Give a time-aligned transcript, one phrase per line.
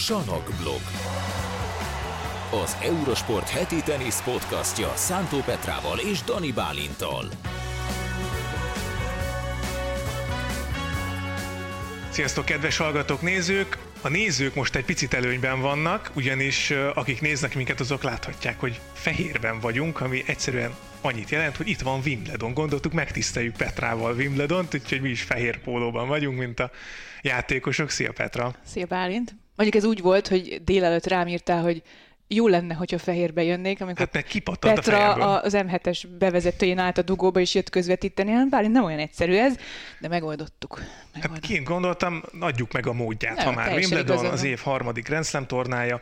[0.00, 0.80] Sanok blog.
[2.62, 7.24] Az Eurosport heti tenisz podcastja Szántó Petrával és Dani Bálintal.
[12.10, 13.78] Sziasztok, kedves hallgatók, nézők!
[14.00, 19.60] A nézők most egy picit előnyben vannak, ugyanis akik néznek minket, azok láthatják, hogy fehérben
[19.60, 22.54] vagyunk, ami egyszerűen annyit jelent, hogy itt van Wimbledon.
[22.54, 26.70] Gondoltuk, megtiszteljük Petrával Wimbledont, úgyhogy mi is fehér pólóban vagyunk, mint a
[27.22, 27.90] játékosok.
[27.90, 28.54] Szia Petra!
[28.64, 29.39] Szia Bálint!
[29.56, 31.82] Mondjuk ez úgy volt, hogy délelőtt rám írtál, hogy
[32.32, 37.40] jó lenne, hogyha fehérbe jönnék, amikor hát Petra a az M7-es bevezetőjén állt a dugóba
[37.40, 38.30] és jött közvetíteni.
[38.30, 39.56] Hát bár nem olyan egyszerű ez,
[40.00, 40.78] de megoldottuk.
[40.78, 41.44] Hát megoldottuk.
[41.44, 45.24] Hát kint gondoltam, adjuk meg a módját, nem, ha már Wimbledon az év harmadik Grand
[45.24, 46.00] Slam tornája.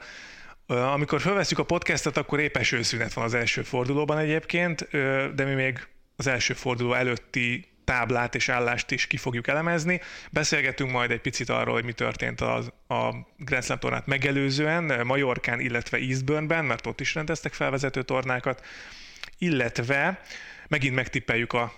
[0.66, 4.88] Amikor felveszünk a podcastet, akkor épp esőszünet van az első fordulóban egyébként,
[5.34, 10.00] de mi még az első forduló előtti táblát és állást is ki fogjuk elemezni.
[10.30, 15.60] Beszélgetünk majd egy picit arról, hogy mi történt az, a Grand Slam tornát megelőzően, Majorkán,
[15.60, 18.64] illetve Eastburnben, mert ott is rendeztek felvezető tornákat,
[19.38, 20.20] illetve
[20.68, 21.72] megint megtippeljük a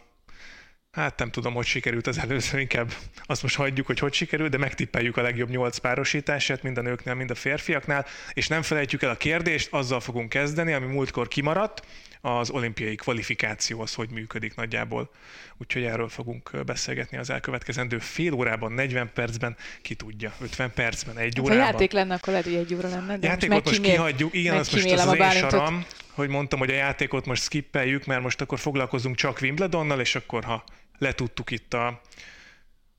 [0.90, 2.92] Hát nem tudom, hogy sikerült az előző, inkább
[3.22, 7.14] azt most hagyjuk, hogy hogy sikerült, de megtippeljük a legjobb nyolc párosítását, mind a nőknél,
[7.14, 11.86] mind a férfiaknál, és nem felejtjük el a kérdést, azzal fogunk kezdeni, ami múltkor kimaradt,
[12.20, 15.10] az olimpiai kvalifikáció az hogy működik nagyjából.
[15.58, 21.34] Úgyhogy erről fogunk beszélgetni az elkövetkezendő fél órában, 40 percben, ki tudja, 50 percben, egy
[21.36, 21.64] hát, órában.
[21.64, 23.18] Ha játék lenne, akkor lehet, hogy egy óra lenne.
[23.18, 26.70] De játékot most, most kihagyjuk, igen, az most az, az én saram, hogy mondtam, hogy
[26.70, 30.64] a játékot most skippeljük, mert most akkor foglalkozunk csak Wimbledonnal, és akkor ha
[30.98, 31.86] letudtuk itt a,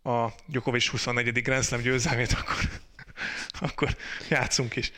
[0.04, 1.42] a Djokovic 24.
[1.42, 2.70] Grand Slam győzelmét, akkor,
[3.70, 3.96] akkor
[4.30, 4.92] játszunk is.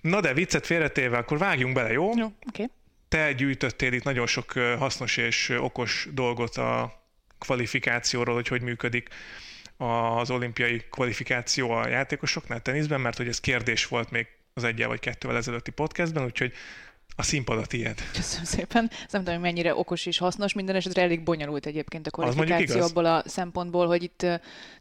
[0.00, 2.12] Na de viccet félretéve, akkor vágjunk bele, jó?
[2.16, 2.36] Jó, oké.
[2.46, 2.70] Okay.
[3.16, 7.02] Te gyűjtöttél itt nagyon sok hasznos és okos dolgot a
[7.38, 9.08] kvalifikációról, hogy hogy működik
[9.76, 15.00] az olimpiai kvalifikáció a játékosoknál teniszben, mert hogy ez kérdés volt még az egyel vagy
[15.00, 16.52] kettővel ezelőtti podcastben, úgyhogy
[17.16, 17.94] a színpad a tiéd.
[18.12, 18.90] Köszönöm szépen.
[19.10, 23.22] Nem tudom, mennyire okos és hasznos, minden esetre elég bonyolult egyébként a kvalifikáció abból a
[23.26, 24.26] szempontból, hogy itt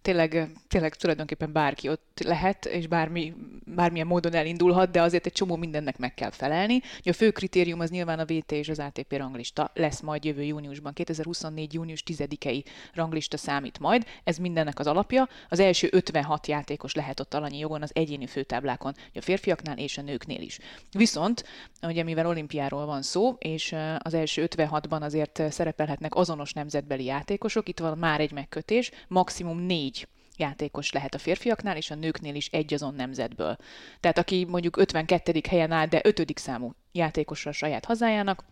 [0.02, 3.34] tényleg, tényleg tulajdonképpen bárki ott lehet, és bármi,
[3.66, 6.82] bármilyen módon elindulhat, de azért egy csomó mindennek meg kell felelni.
[7.04, 10.94] A fő kritérium az nyilván a VT és az ATP ranglista lesz majd jövő júniusban.
[10.94, 11.74] 2024.
[11.74, 12.64] június 10-i
[12.94, 14.06] ranglista számít majd.
[14.24, 15.30] Ez mindennek az alapja.
[15.50, 20.02] Az első 56 játékos lehet ott alanyi jogon az egyéni főtáblákon, a férfiaknál és a
[20.02, 20.60] nőknél is.
[20.92, 21.46] Viszont,
[21.82, 27.70] ugye mivel mivel olimpiáról van szó, és az első 56-ban azért szerepelhetnek azonos nemzetbeli játékosok,
[27.70, 32.48] itt van már egy megkötés, maximum négy játékos lehet a férfiaknál, és a nőknél is
[32.48, 33.58] egy azon nemzetből.
[34.00, 35.42] Tehát aki mondjuk 52.
[35.50, 36.38] helyen áll, de 5.
[36.38, 38.44] számú játékosra a saját hazájának,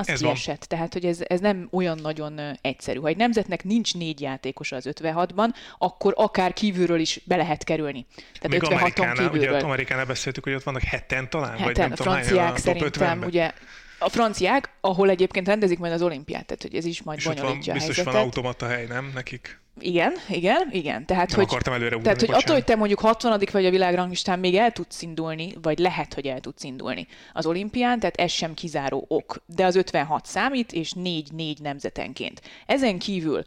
[0.00, 0.46] az ez kiesett.
[0.46, 0.78] Van.
[0.78, 2.98] Tehát, hogy ez, ez nem olyan nagyon egyszerű.
[3.00, 8.06] Ha egy nemzetnek nincs négy játékosa az 56-ban, akkor akár kívülről is be lehet kerülni.
[8.40, 9.54] Tehát Még 56-on kívülről.
[9.54, 13.22] Ugye Amerikánál beszéltük, hogy ott vannak heten talán, heten, vagy nem a franciák tudom, szerintem,
[13.22, 13.52] ugye
[14.00, 17.76] a franciák, ahol egyébként rendezik majd az olimpiát, tehát hogy ez is majd bonyolítja a
[17.76, 17.86] helyzetet.
[17.86, 19.60] Biztos van automata hely, nem, nekik?
[19.78, 21.06] Igen, igen, igen.
[21.06, 23.70] Tehát, nem hogy, akartam előre ugrani, Tehát, hogy attól, hogy te mondjuk 60 vagy a
[23.70, 28.30] világranglistán még el tudsz indulni, vagy lehet, hogy el tudsz indulni az olimpián, tehát ez
[28.30, 29.42] sem kizáró ok.
[29.46, 32.42] De az 56 számít, és 4-4 nemzetenként.
[32.66, 33.42] Ezen kívül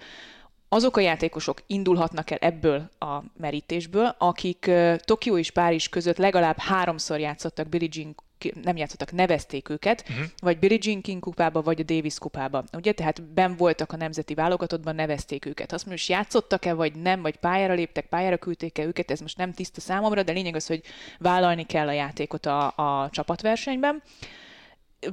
[0.70, 7.20] azok a játékosok indulhatnak el ebből a merítésből, akik Tokió és Párizs között legalább háromszor
[7.20, 8.16] játszottak Billie Jean
[8.64, 10.26] nem játszottak, nevezték őket, uh-huh.
[10.38, 12.64] vagy Billie Jean King kupába, vagy a Davis kupába.
[12.74, 15.72] Ugye, tehát ben voltak a nemzeti válogatottban, nevezték őket.
[15.72, 19.82] Azt most játszottak-e, vagy nem, vagy pályára léptek, pályára küldték-e őket, ez most nem tiszta
[19.82, 20.82] számomra, de lényeg az, hogy
[21.20, 24.02] vállalni kell a játékot a, a csapatversenyben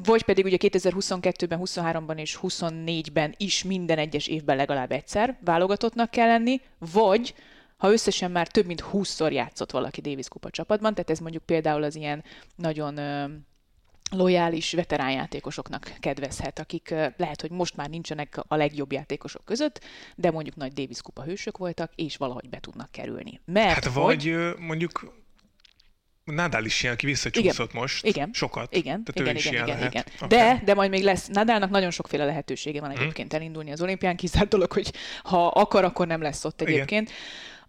[0.05, 6.27] vagy pedig ugye 2022-ben, 23-ban és 24-ben is minden egyes évben legalább egyszer válogatottnak kell
[6.27, 6.61] lenni,
[6.93, 7.35] vagy
[7.81, 11.83] ha összesen már több mint 20-szor játszott valaki Davis Kupa csapatban, tehát ez mondjuk például
[11.83, 12.25] az ilyen
[12.57, 12.99] nagyon
[14.11, 19.81] lojális veteránjátékosoknak kedvezhet, akik lehet, hogy most már nincsenek a legjobb játékosok között,
[20.17, 23.41] de mondjuk nagy Davis Kupa hősök voltak, és valahogy be tudnak kerülni.
[23.45, 24.55] Mert hát vagy hogy...
[24.59, 25.19] mondjuk
[26.25, 28.07] Nadal is ilyen, aki visszacsúszott igen, most.
[28.07, 28.31] Igen.
[28.33, 28.77] Sokat.
[28.77, 30.05] Igen, Tehát igen, igen, igen, igen, igen.
[30.15, 30.29] Okay.
[30.29, 31.27] De, de majd még lesz.
[31.27, 33.01] Nadalnak nagyon sokféle lehetősége van mhm.
[33.01, 33.41] egyébként hmm.
[33.41, 34.17] elindulni az olimpián.
[34.17, 34.93] Kizárt dolog, hogy
[35.23, 37.09] ha akar, akkor nem lesz ott egyébként.
[37.09, 37.21] Igen.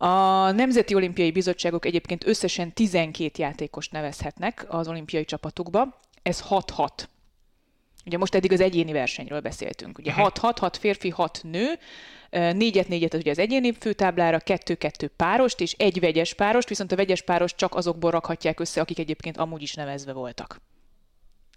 [0.03, 5.99] A Nemzeti Olimpiai Bizottságok egyébként összesen 12 játékos nevezhetnek az olimpiai csapatokba.
[6.21, 6.87] Ez 6-6.
[8.05, 9.97] Ugye most eddig az egyéni versenyről beszéltünk.
[9.97, 11.65] Ugye 6-6, 6 férfi, 6 nő,
[12.29, 17.21] négyet négyet ugye az egyéni főtáblára, kettő-kettő párost és egy vegyes párost, viszont a vegyes
[17.21, 20.61] párost csak azokból rakhatják össze, akik egyébként amúgy is nevezve voltak.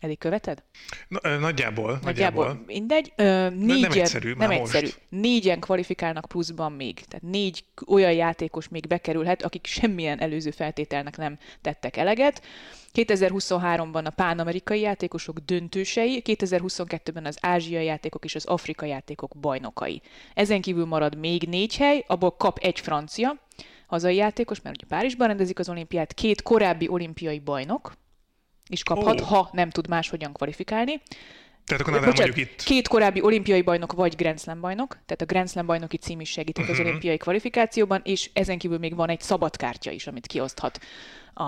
[0.00, 0.62] Eddig követed?
[1.08, 2.62] Na, nagyjából, nagyjából.
[2.66, 3.12] Mindegy.
[3.16, 4.84] Ö, négyen, nem egyszerű, nem egyszerű.
[4.84, 5.00] Most.
[5.08, 6.94] Négyen kvalifikálnak pluszban még.
[6.94, 12.42] Tehát négy olyan játékos még bekerülhet, akik semmilyen előző feltételnek nem tettek eleget.
[12.94, 20.02] 2023-ban a pán-amerikai játékosok döntősei, 2022-ben az ázsiai játékok és az afrikai játékok bajnokai.
[20.34, 23.36] Ezen kívül marad még négy hely, abból kap egy francia
[23.86, 27.92] hazai játékos, mert ugye Párizsban rendezik az olimpiát, két korábbi olimpiai bajnok,
[28.68, 29.26] is kaphat, oh.
[29.26, 31.02] ha nem tud máshogyan kvalifikálni.
[31.64, 32.62] Tehát akkor Nadal mondjuk itt...
[32.62, 36.30] Két korábbi olimpiai bajnok vagy Grand Slam bajnok, tehát a Grand Slam bajnoki cím is
[36.30, 36.70] segített uh-huh.
[36.70, 36.88] az mhm.
[36.88, 40.80] olimpiai kvalifikációban, és ezen kívül még van egy szabad kártya is, amit kioszthat
[41.34, 41.44] a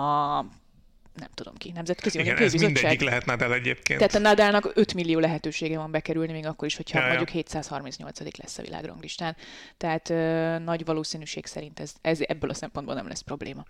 [1.17, 3.99] nem tudom ki, Nemzetközi Igen, ez mindegyik lehet Nadal egyébként.
[3.99, 7.35] Tehát a Nadalnak 5 millió lehetősége van bekerülni, még akkor is, hogyha ja, mondjuk ja.
[7.35, 9.35] 738 lesz a világranglistán.
[9.77, 13.65] Tehát ö, nagy valószínűség szerint ez, ez ebből a szempontból nem lesz probléma.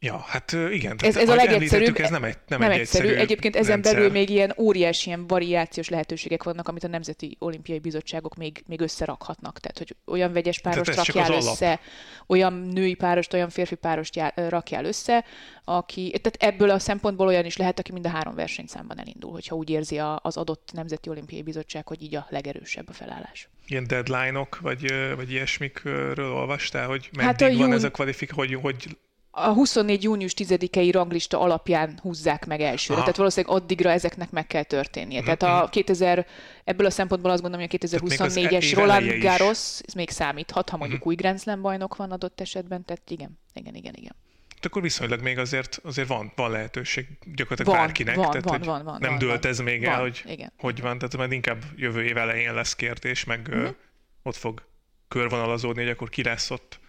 [0.00, 0.96] Ja, hát igen.
[0.98, 1.98] Ez, ez a legegyszerűbb.
[1.98, 3.04] Ez nem, egy, nem, nem egy egyszerű.
[3.04, 3.22] egyszerű.
[3.22, 3.94] Egyébként ezen rendszer.
[3.94, 8.80] belül még ilyen óriási ilyen variációs lehetőségek vannak, amit a Nemzeti Olimpiai Bizottságok még, még
[8.80, 9.58] összerakhatnak.
[9.58, 11.80] Tehát, hogy olyan vegyes párost rakjál össze, alap.
[12.26, 15.24] olyan női párost, olyan férfi párost já, rakjál össze,
[15.64, 19.54] aki, tehát ebből a szempontból olyan is lehet, aki mind a három versenyszámban elindul, hogyha
[19.54, 23.48] úgy érzi az adott Nemzeti Olimpiai Bizottság, hogy így a legerősebb a felállás.
[23.66, 28.54] Ilyen deadline-ok, vagy, vagy ilyesmikről olvastál, hogy meddig hát a van ez a kvalifikáció, hogy,
[28.54, 28.96] hogy
[29.38, 30.02] a 24.
[30.02, 32.94] június 10-i ranglista alapján húzzák meg elsőre.
[32.94, 33.02] Aha.
[33.02, 35.22] Tehát valószínűleg addigra ezeknek meg kell történnie.
[35.22, 36.26] Tehát a 2000,
[36.64, 40.98] ebből a szempontból azt gondolom, hogy a 2024-es Roland Garros ez még számíthat, ha mondjuk
[40.98, 41.12] uh-huh.
[41.12, 42.84] új Grand Slam bajnok van adott esetben.
[42.84, 44.14] Tehát igen, igen, igen, igen.
[44.46, 48.14] Tehát akkor viszonylag még azért, azért van, van lehetőség gyakorlatilag van, bárkinek.
[48.14, 50.52] Van, tehát, van, van, van, nem van, dőlt ez még van, el, hogy igen.
[50.58, 50.98] hogy van.
[50.98, 53.74] Tehát majd inkább jövő év elején lesz kérdés, meg uh-huh.
[54.22, 54.62] ott fog
[55.08, 56.80] körvonalazódni, hogy akkor ki lesz ott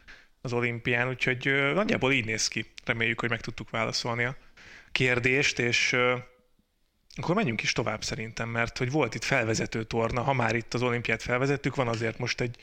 [0.48, 2.66] az olimpián, úgyhogy nagyjából így néz ki.
[2.86, 4.36] Reméljük, hogy meg tudtuk válaszolni a
[4.92, 5.96] kérdést, és
[7.16, 10.82] akkor menjünk is tovább szerintem, mert hogy volt itt felvezető torna, ha már itt az
[10.82, 12.56] olimpiát felvezettük, van azért most egy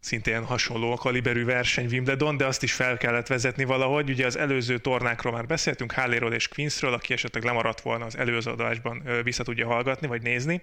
[0.00, 4.10] szintén hasonló a kaliberű verseny Wimbledon, de azt is fel kellett vezetni valahogy.
[4.10, 8.50] Ugye az előző tornákról már beszéltünk, Halléről és Queensről, aki esetleg lemaradt volna az előző
[8.50, 10.62] adásban vissza tudja hallgatni vagy nézni.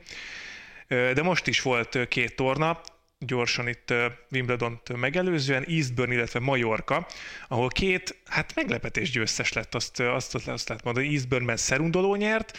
[0.87, 2.81] De most is volt két torna,
[3.25, 3.93] gyorsan itt
[4.31, 7.07] wimbledon megelőzően, Eastburn, illetve Majorka,
[7.47, 12.57] ahol két, hát meglepetés győztes lett, azt, azt, azt lehet mondani, Eastburnben Szerundoló nyert,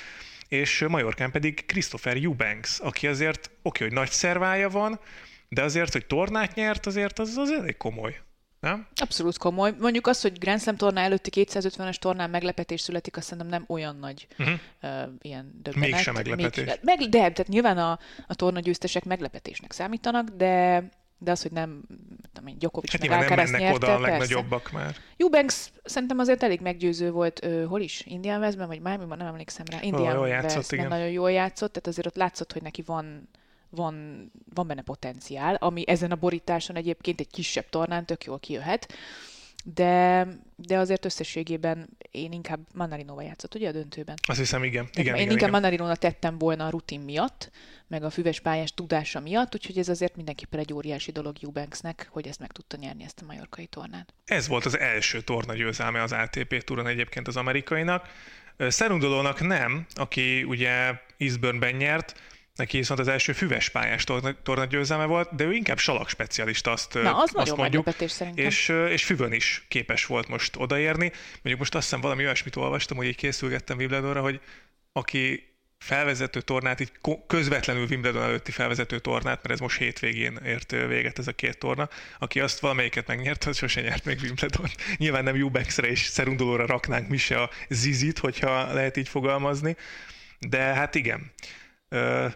[0.48, 5.00] és Majorkán pedig Christopher Eubanks, aki azért oké, hogy nagy szervája van,
[5.48, 8.20] de azért, hogy tornát nyert, azért az, az elég komoly.
[8.60, 8.86] Nem?
[8.94, 9.74] Abszolút komoly.
[9.78, 13.96] Mondjuk az, hogy Grand Slam torná előtti 250-es tornán meglepetés születik, azt szerintem nem olyan
[13.96, 14.54] nagy uh-huh.
[14.82, 14.90] uh,
[15.20, 15.90] ilyen döbbenet.
[15.90, 16.64] Mégsem meglepetés.
[16.64, 20.84] Még, meg, de, tehát nyilván a, a torna győztesek meglepetésnek számítanak, de
[21.22, 21.82] de az, hogy nem,
[22.32, 24.78] nem én, Djokovic hát meg Alcaraz nyerte, oda a legnagyobbak persze.
[24.78, 24.96] már.
[25.16, 28.02] Eubanks szerintem azért elég meggyőző volt, ö, hol is?
[28.06, 29.78] Indian Westben, vagy Miami-ban, nem emlékszem rá.
[29.82, 30.88] Indian oh, játszott, igen.
[30.88, 33.28] nagyon jól játszott, tehát azért ott látszott, hogy neki van
[33.70, 38.92] van, van benne potenciál, ami ezen a borításon egyébként egy kisebb tornán tök jól kijöhet,
[39.64, 40.26] de,
[40.56, 44.16] de azért összességében én inkább Manarinóval játszott, ugye a döntőben?
[44.28, 44.88] Azt hiszem, igen.
[44.92, 45.96] igen én igen, inkább igen.
[45.98, 47.50] Tettem volna a rutin miatt,
[47.86, 52.26] meg a füves pályás tudása miatt, úgyhogy ez azért mindenképpen egy óriási dolog Eubanksnek, hogy
[52.26, 54.14] ezt meg tudta nyerni ezt a majorkai tornát.
[54.24, 58.08] Ez volt az első torna győzelme az ATP túron egyébként az amerikainak.
[58.56, 62.20] Szerundolónak nem, aki ugye Eastburnben nyert,
[62.60, 64.04] Neki viszont az első füves pályás
[64.42, 67.88] torna, győzelme volt, de ő inkább salak specialista, azt, Na, az azt mondjuk.
[68.34, 71.12] És, és füvön is képes volt most odaérni.
[71.32, 74.40] Mondjuk most azt hiszem valami olyasmit olvastam, hogy így készülgettem Wimbledonra, hogy
[74.92, 76.92] aki felvezető tornát, így
[77.26, 81.88] közvetlenül Wimbledon előtti felvezető tornát, mert ez most hétvégén ért véget ez a két torna,
[82.18, 84.66] aki azt valamelyiket megnyert, az sose nyert még Wimbledon.
[84.96, 89.76] Nyilván nem Jubexre és Szerundolóra raknánk mi se a zizit, hogyha lehet így fogalmazni,
[90.38, 91.32] de hát igen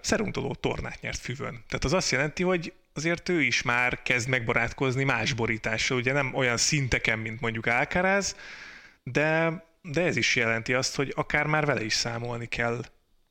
[0.01, 1.65] szeruntoló tornát nyert füvön.
[1.69, 6.35] Tehát az azt jelenti, hogy azért ő is már kezd megbarátkozni más borítással, ugye nem
[6.35, 8.37] olyan szinteken, mint mondjuk Alcaraz,
[9.03, 12.85] de, de ez is jelenti azt, hogy akár már vele is számolni kell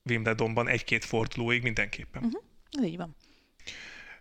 [0.06, 2.24] Wimbledonban egy-két fordulóig mindenképpen.
[2.24, 2.42] Uh-huh.
[2.72, 3.16] Ez így van.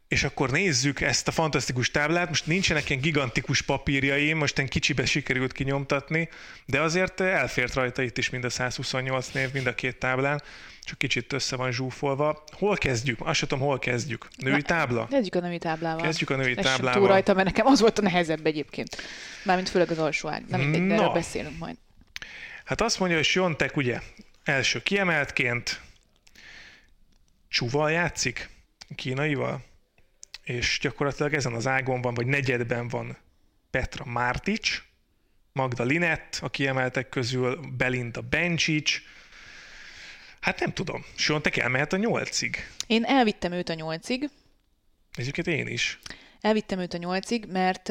[0.08, 2.28] És akkor nézzük ezt a fantasztikus táblát.
[2.28, 6.28] Most nincsenek ilyen gigantikus papírjaim, most egy kicsibe sikerült kinyomtatni,
[6.66, 10.42] de azért elfért rajta itt is mind a 128 név, mind a két táblán
[10.84, 12.44] csak kicsit össze van zsúfolva.
[12.52, 13.20] Hol kezdjük?
[13.20, 14.28] Azt sem tudom, hol kezdjük.
[14.36, 15.06] Női tábla?
[15.06, 16.02] Kezdjük a női táblával.
[16.02, 17.00] Kezdjük a női táblával.
[17.00, 18.96] túl rajta, mert nekem az volt a nehezebb egyébként.
[19.44, 20.44] Mármint főleg az alsó ág.
[20.48, 21.76] Nem mindegy, de erről beszélünk majd.
[22.64, 24.00] Hát azt mondja, hogy Siontek ugye
[24.44, 25.80] első kiemeltként
[27.48, 28.48] Csúval játszik,
[28.94, 29.64] kínaival,
[30.42, 33.16] és gyakorlatilag ezen az ágon van, vagy negyedben van
[33.70, 34.82] Petra Mártics,
[35.52, 39.02] Magda Linett, a kiemeltek közül Belinda Bencsics,
[40.42, 41.04] Hát nem tudom.
[41.16, 42.56] Siontek elmehet a nyolcig.
[42.86, 44.30] Én elvittem őt a nyolcig.
[45.14, 46.00] Egyébként én is.
[46.40, 47.88] Elvittem őt a nyolcig, mert,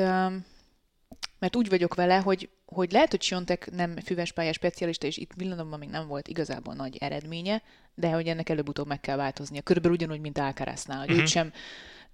[1.39, 5.79] mert úgy vagyok vele, hogy, hogy lehet, hogy Siontek nem füvespályás specialista, és itt villanomban
[5.79, 7.62] még nem volt igazából nagy eredménye,
[7.93, 9.62] de hogy ennek előbb-utóbb meg kell változnia.
[9.62, 11.22] Körülbelül ugyanúgy, mint Alcaráznál, hogy uh-huh.
[11.22, 11.51] őt sem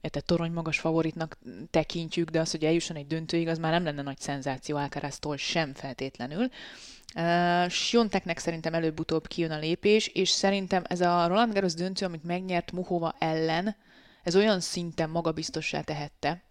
[0.02, 1.38] tehát torony magas favoritnak
[1.70, 5.74] tekintjük, de az, hogy eljusson egy döntőig, az már nem lenne nagy szenzáció Alcaraztól sem
[5.74, 6.50] feltétlenül.
[7.16, 12.24] Uh, Sionteknek szerintem előbb-utóbb kijön a lépés, és szerintem ez a Roland Garros döntő, amit
[12.24, 13.76] megnyert Muhova ellen,
[14.24, 16.44] ez olyan szinten magabiztossá tehette,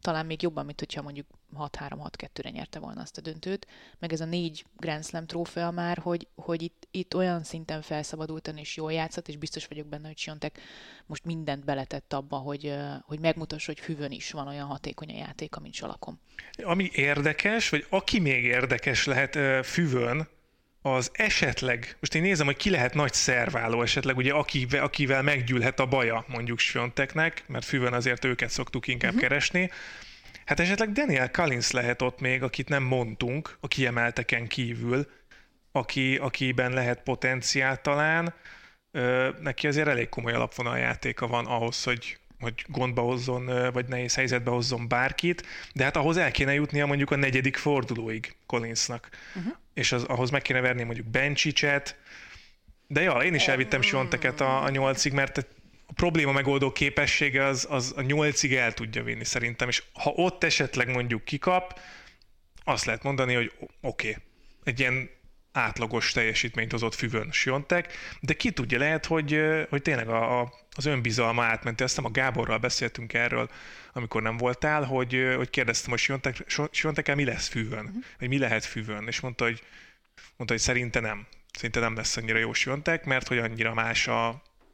[0.00, 1.26] talán még jobban, mint hogyha mondjuk
[1.58, 3.66] 6-3-6-2-re nyerte volna azt a döntőt,
[3.98, 8.56] meg ez a négy Grand Slam trófea már, hogy, hogy itt, itt olyan szinten felszabadultan
[8.56, 10.60] és jól játszott, és biztos vagyok benne, hogy Siontek
[11.06, 15.56] most mindent beletett abba, hogy, hogy megmutassa, hogy hűvön is van olyan hatékony a játék,
[15.56, 16.20] mint Salakom.
[16.56, 20.28] Ami érdekes, vagy aki még érdekes lehet füvön,
[20.82, 25.80] az esetleg, most én nézem, hogy ki lehet nagy szerváló esetleg, ugye akivel, akivel meggyűlhet
[25.80, 29.28] a baja mondjuk Svionteknek, mert fűvön azért őket szoktuk inkább uh-huh.
[29.28, 29.70] keresni.
[30.44, 35.10] Hát esetleg Daniel Collins lehet ott még, akit nem mondtunk, a kiemelteken kívül,
[35.72, 38.34] aki, akiben lehet potenciál talán.
[38.90, 44.50] Ö, neki azért elég komoly alapvonaljátéka van ahhoz, hogy hogy gondba hozzon, vagy nehéz helyzetbe
[44.50, 49.08] hozzon bárkit, de hát ahhoz el kéne jutnia mondjuk a negyedik fordulóig Collinsnak.
[49.34, 49.52] Uh-huh.
[49.74, 51.96] És az, ahhoz meg kéne verni mondjuk Bencsicset,
[52.86, 55.38] de ja, én is elvittem Sionteket a, a nyolcig, mert
[55.86, 60.44] a probléma megoldó képessége az, az a nyolcig el tudja vinni szerintem, és ha ott
[60.44, 61.80] esetleg mondjuk kikap,
[62.64, 64.22] azt lehet mondani, hogy oké, okay,
[64.64, 65.10] egy ilyen
[65.52, 70.86] átlagos teljesítményt hozott füvön Siontek, de ki tudja, lehet, hogy, hogy tényleg a, a, az
[70.86, 71.80] önbizalma átment.
[71.80, 73.50] Azt a Gáborral beszéltünk erről,
[73.92, 78.04] amikor nem voltál, hogy, hogy kérdeztem, hogy Siontek, Siontek mi lesz füvön, uh-huh.
[78.18, 79.62] vagy mi lehet füvön, és mondta, hogy,
[80.36, 81.26] mondta, hogy szerinte nem.
[81.52, 84.28] Szerinte nem lesz annyira jó Siontek, mert hogy annyira más a,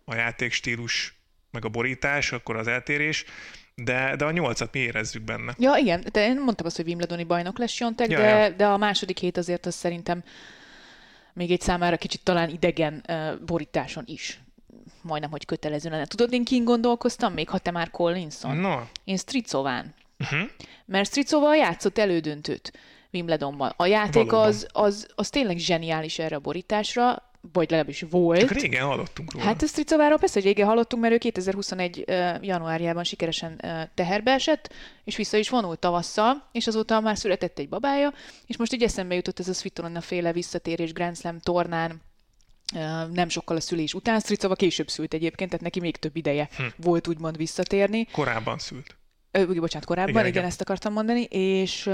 [0.05, 1.15] a játékstílus,
[1.51, 3.25] meg a borítás, akkor az eltérés,
[3.75, 5.55] de, de a nyolcat mi érezzük benne.
[5.59, 8.51] Ja, igen, de én mondtam azt, hogy Wimbledoni bajnok lesz Siontek, ja, de, ja.
[8.51, 10.25] de a második hét azért az szerintem
[11.37, 13.05] még egy számára kicsit talán idegen
[13.47, 14.41] borításon is
[15.03, 16.05] majdnem, hogy kötelező lenne.
[16.05, 18.57] Tudod, én kin gondolkoztam még, ha te már Collinson?
[18.57, 18.79] No.
[19.05, 19.95] Én Stricován.
[20.19, 20.49] Uh-huh.
[20.85, 22.73] Mert Stricova játszott elődöntőt
[23.13, 23.73] Wimbledonban.
[23.77, 28.41] A játék az, az, az tényleg zseniális erre a borításra, vagy legalábbis volt.
[28.41, 29.45] Csak régen hallottunk róla.
[29.45, 32.05] Hát a Stricováról persze, hogy régen hallottunk, mert ő 2021
[32.41, 33.61] januárjában sikeresen
[33.95, 34.73] teherbe esett,
[35.05, 38.13] és vissza is vonult tavasszal, és azóta már született egy babája,
[38.47, 42.03] és most így eszembe jutott ez a Svitolina féle visszatérés Grand Slam tornán,
[43.13, 44.21] nem sokkal a szülés után.
[44.21, 46.63] Stricova később szült egyébként, tehát neki még több ideje hm.
[46.77, 48.07] volt úgymond visszatérni.
[48.13, 48.97] Korábban szült.
[49.37, 51.91] Ö, bocsánat, korábban, igen, igen, igen, ezt akartam mondani, és,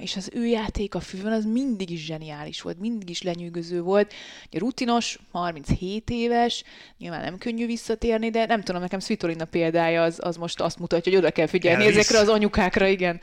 [0.00, 4.12] és az ő játék a fűvön az mindig is zseniális volt, mindig is lenyűgöző volt.
[4.46, 6.64] Ugye rutinos, 37 éves,
[6.98, 11.12] nyilván nem könnyű visszatérni, de nem tudom, nekem Svitolina példája az, az most azt mutatja,
[11.12, 11.98] hogy oda kell figyelni Elvisz.
[11.98, 13.20] ezekre az anyukákra, igen.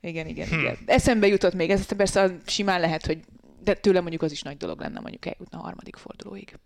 [0.00, 0.58] Igen, igen, hm.
[0.58, 0.78] igen.
[0.86, 3.18] Eszembe jutott még, ez persze simán lehet, hogy
[3.64, 6.58] de tőle mondjuk az is nagy dolog lenne mondjuk eljutna a harmadik fordulóig.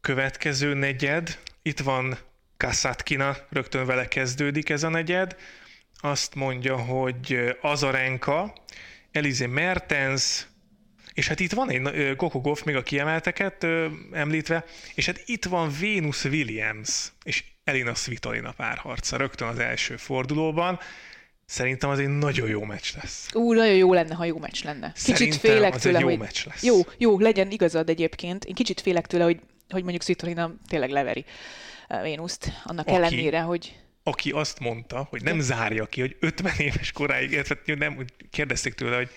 [0.00, 2.18] Következő negyed, itt van
[2.60, 5.36] Kassatkina, rögtön vele kezdődik ez a negyed.
[6.00, 8.52] Azt mondja, hogy Azarenka,
[9.12, 10.46] Elize Mertens,
[11.12, 14.64] és hát itt van egy Kokogov még a kiemelteket ö, említve,
[14.94, 20.78] és hát itt van Venus Williams és Elina Svitolina párharca rögtön az első fordulóban.
[21.46, 23.28] Szerintem az egy nagyon jó meccs lesz.
[23.34, 24.92] Ú, nagyon jó lenne, ha jó meccs lenne.
[24.92, 26.18] Kicsit Szerintem félek az tőle, egy jó hogy...
[26.18, 26.62] meccs lesz.
[26.62, 28.44] Jó, jó, legyen igazad egyébként.
[28.44, 31.24] Én kicsit félek tőle, hogy, hogy mondjuk Svitolina tényleg leveri
[32.02, 33.78] Vénuszt, annak aki, ellenére, hogy...
[34.02, 38.96] Aki azt mondta, hogy nem zárja ki, hogy 50 éves koráig, illetve nem, kérdezték tőle,
[38.96, 39.10] hogy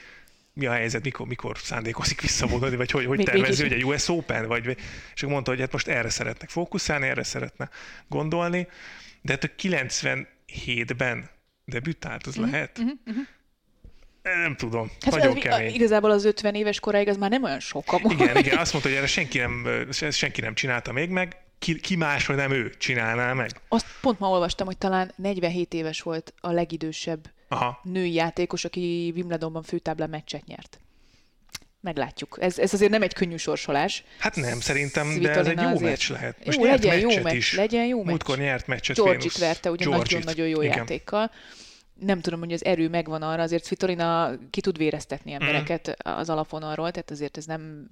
[0.54, 4.48] mi a helyzet, mikor, mikor szándékozik visszavonulni, vagy hogy, hogy tervező, hogy a US Open,
[4.48, 4.66] vagy,
[5.14, 7.70] és akkor mondta, hogy hát most erre szeretnek fókuszálni, erre szeretne
[8.08, 8.68] gondolni,
[9.22, 11.30] de hát a 97-ben
[11.66, 12.80] debütált, az mm-hmm, lehet?
[12.82, 13.22] Mm-hmm.
[14.24, 15.74] Nem tudom, hát nagyon az, kemény.
[15.74, 18.12] Igazából az 50 éves koráig az már nem olyan sok amúgy.
[18.12, 21.96] Igen, igen, azt mondta, hogy erre senki nem, senki nem csinálta még meg, ki, ki
[21.96, 23.62] más, hogy nem ő csinálná meg.
[23.68, 27.80] Azt pont ma olvastam, hogy talán 47 éves volt a legidősebb Aha.
[27.84, 30.80] női játékos, aki Wimbledonban főtábla meccset nyert.
[31.82, 32.38] Meglátjuk.
[32.42, 34.04] Ez, ez azért nem egy könnyű sorsolás.
[34.20, 35.82] Hát nem, szerintem, Svitolina de ez egy jó azért...
[35.82, 36.46] meccs lehet.
[36.46, 37.56] Most jó, legyen jó meccs, is.
[37.56, 38.08] legyen jó meccs.
[38.08, 40.78] Múltkor nyert meccset Georgit verte, ugye nagyon-nagyon jó Igen.
[40.78, 41.32] játékkal
[42.06, 45.34] nem tudom, hogy az erő megvan arra, azért Svitolina ki tud véreztetni mm.
[45.34, 47.90] embereket az alapvonalról, tehát azért ez nem,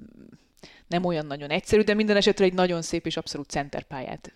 [0.88, 4.34] nem olyan nagyon egyszerű, de minden esetre egy nagyon szép és abszolút centerpályát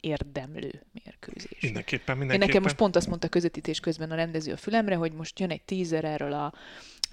[0.00, 1.60] érdemlő mérkőzés.
[1.60, 2.40] Mindenképpen, mindenképpen.
[2.40, 5.50] Én nekem most pont azt mondta közvetítés közben a rendező a fülemre, hogy most jön
[5.50, 6.52] egy teaser erről a,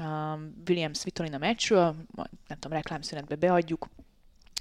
[0.03, 1.95] a Williams Svitolina meccsről,
[2.47, 3.89] nem tudom, reklámszünetbe beadjuk,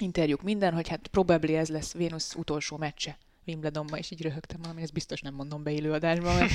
[0.01, 3.19] interjúk, minden, hogy hát probably ez lesz Vénusz utolsó meccse.
[3.51, 6.53] Wimbledonban, és így röhögtem valami, ezt biztos nem mondom be élőadásban, mert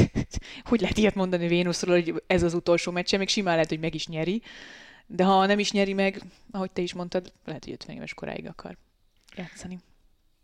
[0.68, 3.94] hogy lehet ilyet mondani Vénuszról, hogy ez az utolsó meccse, még simán lehet, hogy meg
[3.94, 4.42] is nyeri,
[5.06, 8.46] de ha nem is nyeri meg, ahogy te is mondtad, lehet, hogy 50 éves koráig
[8.46, 8.76] akar
[9.36, 9.78] játszani.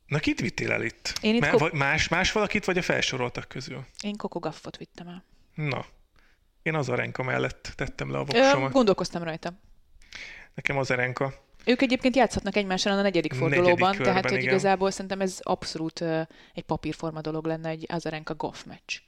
[0.06, 1.18] Na, kit vittél el itt?
[1.20, 3.84] Én itt ko- más, más valakit, vagy a felsoroltak közül?
[4.02, 5.24] Én Coco Gaffot vittem el.
[5.54, 5.86] Na,
[6.62, 8.72] én az Arenka mellett tettem le a voksomat.
[8.72, 9.52] Gondolkoztam rajta.
[10.54, 11.34] Nekem az Arenka.
[11.64, 14.48] Ők egyébként játszhatnak egymással a negyedik fordulóban, negyedik körben, tehát hogy igen.
[14.48, 16.20] igazából szerintem ez abszolút uh,
[16.54, 18.98] egy papírforma dolog lenne egy Azarenka Goff meccs.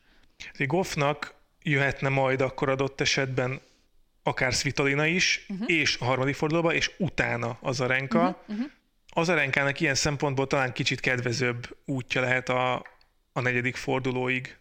[0.59, 3.61] Goffnak jöhetne majd akkor adott esetben
[4.23, 5.71] akár Svitolina is, uh-huh.
[5.71, 8.19] és a harmadik fordulóba, és utána Azarenka.
[8.19, 8.37] Uh-huh.
[8.49, 8.71] Uh-huh.
[9.13, 12.75] Azarenkának ilyen szempontból talán kicsit kedvezőbb útja lehet a,
[13.33, 14.59] a negyedik fordulóig.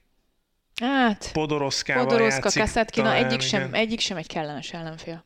[0.81, 2.61] Hát, Podoroszkával Podoroszka, játszik.
[2.61, 5.23] Kaszetkina, egyik sem, egyik sem egy kellemes ellenfél.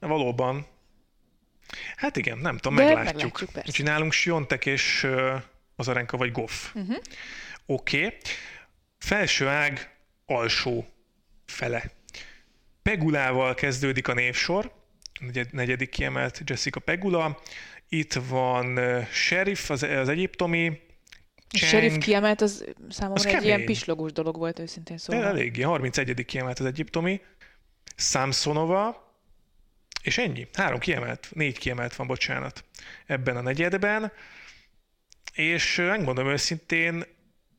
[0.00, 0.66] Valóban.
[2.00, 3.40] Hát igen, nem tudom, De meglátjuk.
[3.40, 5.06] meglátjuk Úgyhogy nálunk Siontek és
[5.76, 6.74] az Arenka vagy Goff.
[6.74, 6.96] Uh-huh.
[7.66, 8.04] Oké.
[8.04, 8.18] Okay.
[8.98, 9.90] Felső ág,
[10.26, 10.86] alsó
[11.46, 11.90] fele.
[12.82, 14.72] Pegulával kezdődik a névsor,
[15.50, 17.40] negyedik kiemelt Jessica Pegula.
[17.88, 18.78] Itt van
[19.10, 20.80] Sheriff, az, az egyiptomi,
[21.48, 21.70] Chang.
[21.70, 23.46] Sheriff kiemelt, az számomra az egy kemény.
[23.48, 25.24] ilyen pislogós dolog volt őszintén szóval.
[25.24, 26.24] Eléggé, 31.
[26.24, 27.20] kiemelt az egyiptomi.
[27.96, 29.09] Samsonova,
[30.02, 30.48] és ennyi.
[30.52, 32.64] Három kiemelt, négy kiemelt van, bocsánat,
[33.06, 34.12] ebben a negyedben.
[35.32, 37.04] És megmondom őszintén,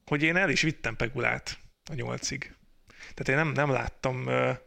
[0.05, 1.57] hogy én el is vittem Pegulát
[1.89, 2.55] a nyolcig.
[3.13, 4.57] Tehát én nem, nem láttam uh,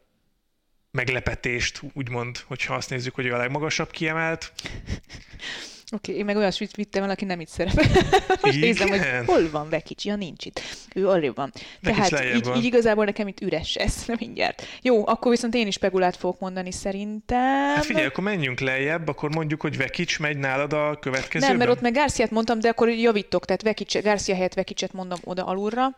[0.90, 4.52] meglepetést, úgymond, hogyha azt nézzük, hogy ő a legmagasabb kiemelt.
[5.92, 7.84] Oké, okay, én meg olyasmit vittem el, aki nem itt szerepel.
[8.42, 10.60] Most nézem, hogy hol van Vekics, ja nincs itt.
[10.94, 11.52] Ő arrébb van.
[11.82, 14.66] Tehát így, így, igazából nekem itt üres ez, nem mindjárt.
[14.82, 17.74] Jó, akkor viszont én is Pegulát fogok mondani szerintem.
[17.74, 21.48] Hát figyelj, akkor menjünk lejjebb, akkor mondjuk, hogy Vekics megy nálad a következőben.
[21.48, 25.18] Nem, mert ott meg Garciát mondtam, de akkor javítok, tehát Vekics, Garcia helyett Vekicset mondom
[25.24, 25.96] oda alulra.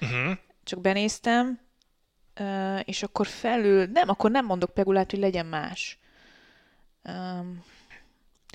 [0.00, 0.36] Uh-huh.
[0.64, 1.60] Csak benéztem.
[2.84, 5.98] És akkor felül, nem, akkor nem mondok Pegulát, hogy legyen más.
[7.04, 7.64] Um,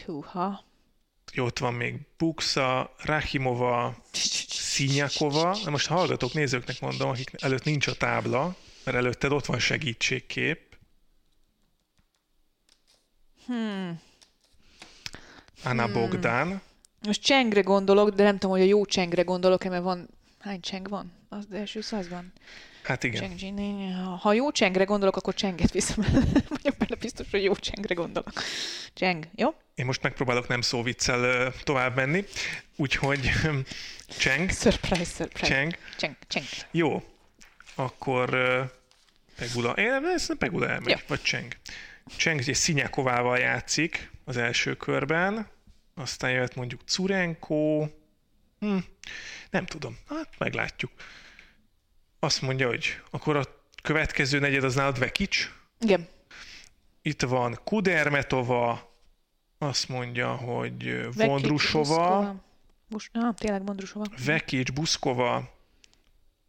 [0.05, 0.63] húha.
[1.35, 3.95] Jó, ott van még Buxa, Rahimova,
[4.47, 5.57] Szinyakova.
[5.69, 10.77] Most hallgatók, nézőknek mondom, akik előtt nincs a tábla, mert előtted ott van segítségkép.
[13.45, 14.01] Hmm.
[15.63, 15.93] Anna hmm.
[15.93, 16.61] Bogdán.
[17.05, 20.09] Most csengre gondolok, de nem tudom, hogy a jó csengre gondolok-e, mert van...
[20.39, 21.11] Hány cseng van?
[21.29, 22.33] Az első százban.
[22.83, 23.37] Hát igen.
[23.37, 23.59] Cseng,
[24.19, 26.05] ha jó csengre gondolok, akkor csenget viszem.
[26.61, 28.33] Vagyok benne biztos, hogy jó csengre gondolok.
[28.93, 29.53] Cseng, jó?
[29.75, 32.25] Én most megpróbálok nem szóviccel tovább menni,
[32.75, 33.31] úgyhogy
[34.19, 34.51] cseng.
[34.51, 35.45] Surprise, surprise.
[35.45, 35.77] Cseng.
[35.97, 36.45] Cseng, cseng.
[36.71, 37.03] Jó,
[37.75, 38.29] akkor
[39.35, 39.71] Pegula.
[39.71, 40.99] Én ezt Pegula elmegy, ja.
[41.07, 41.55] vagy Cseng.
[42.17, 45.47] Cseng egy Szinyakovával játszik az első körben,
[45.95, 47.87] aztán jöhet mondjuk Curenko,
[48.59, 48.77] hm,
[49.49, 50.91] nem tudom, hát meglátjuk.
[52.19, 53.43] Azt mondja, hogy akkor a
[53.83, 55.51] következő negyed az nálad Vekics?
[55.79, 56.07] Igen.
[57.01, 58.92] Itt van Kudermetova,
[59.67, 62.35] azt mondja, hogy Vondrusova.
[63.11, 64.05] Ah, tényleg Vondrusova.
[64.25, 65.53] Vekics, Buszkova,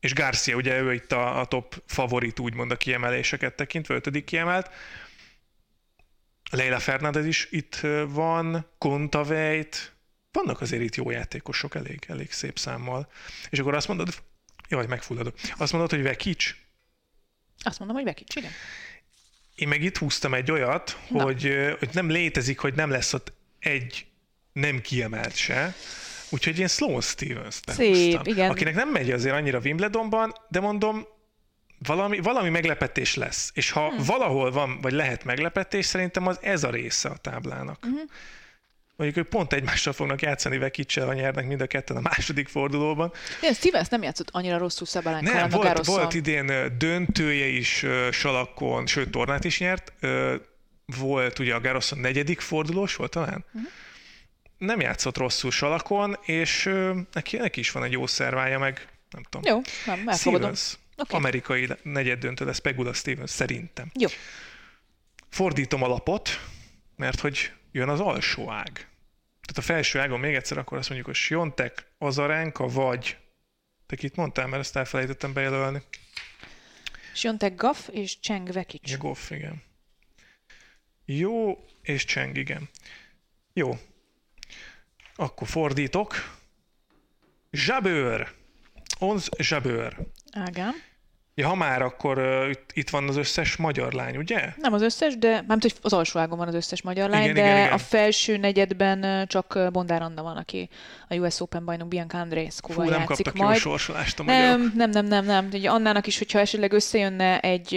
[0.01, 4.71] és Garcia, ugye ő itt a, a top favorit, úgymond a kiemeléseket tekintve, ötödik kiemelt.
[6.51, 7.75] Leila Fernández is itt
[8.09, 9.93] van, Kontaveit,
[10.33, 13.09] vannak azért itt jó játékosok elég, elég szép számmal.
[13.51, 14.09] És akkor azt mondod,
[14.69, 15.37] Jaj, megfulladok.
[15.57, 16.57] Azt mondod, hogy Vekics?
[17.63, 18.51] Azt mondom, hogy Vekics, igen.
[19.55, 24.07] Én meg itt húztam egy olyat, hogy, hogy nem létezik, hogy nem lesz ott egy
[24.53, 25.75] nem kiemelt se.
[26.31, 28.51] Úgyhogy én Sloan stevens Szép, igen.
[28.51, 31.07] Akinek nem megy azért annyira Wimbledonban, de mondom,
[31.79, 33.51] valami, valami meglepetés lesz.
[33.55, 34.05] És ha hmm.
[34.05, 37.79] valahol van, vagy lehet meglepetés, szerintem az ez a része a táblának.
[37.85, 38.03] Hmm.
[38.97, 43.13] Mondjuk ők pont egymással fognak játszani Vekicsel, nyernek mind a ketten a második fordulóban.
[43.41, 45.35] Igen, Stevens nem játszott annyira rosszul Szabalánkkal.
[45.35, 49.93] Nem, volt, volt idén döntője is salakon, sőt tornát is nyert.
[50.87, 53.45] Volt ugye a Garoszon negyedik fordulós volt talán?
[53.47, 53.71] Uh-huh.
[54.59, 56.71] Nem játszott rosszul salakon, és
[57.13, 59.55] neki, neki is van egy jó szervája, meg nem tudom.
[59.55, 60.55] Jó, nem, elfogadom.
[60.55, 61.19] Stevens, okay.
[61.19, 63.91] amerikai negyed döntő lesz Pegula Stevens, szerintem.
[63.99, 64.09] Jó.
[65.29, 66.41] Fordítom a lapot,
[66.97, 68.73] mert hogy jön az alsó ág.
[68.73, 73.19] Tehát a felső ágon még egyszer akkor azt mondjuk, hogy Siontek, Azaránka vagy...
[73.87, 75.83] Te itt mondtál, mert ezt elfelejtettem bejelölni.
[77.15, 78.91] Siontek Gaff és Cheng Vekic.
[78.91, 79.63] Ja, Goff, igen.
[81.05, 82.69] Jó, és Cheng, igen.
[83.53, 83.79] Jó.
[85.15, 86.39] Akkor fordítok.
[87.51, 88.33] Zsabőr.
[88.99, 89.97] Onz Zsabőr.
[90.33, 90.75] Ágám.
[91.37, 94.53] Ja, ha már, akkor uh, itt van az összes magyar lány, ugye?
[94.57, 97.35] Nem az összes, de nem hogy az alsó ágon van az összes magyar lány, igen,
[97.35, 97.73] de igen, igen.
[97.73, 100.69] a felső negyedben csak Bondár Anna van, aki
[101.09, 103.55] a US Open bajnok Bianca Andreescu-val játszik kaptak majd.
[103.55, 105.49] jó sorsolást a nem, nem, nem, nem, nem.
[105.53, 107.75] Ugye Annának is, hogyha esetleg összejönne egy,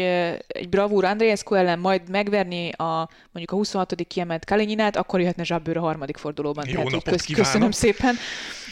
[0.48, 3.96] egy bravúr Andreescu ellen, majd megverni a mondjuk a 26.
[4.08, 6.68] kiemelt Kalininát, akkor jöhetne Zsabbőr a harmadik fordulóban.
[6.68, 8.16] Jó Tehát, köz, köszönöm szépen.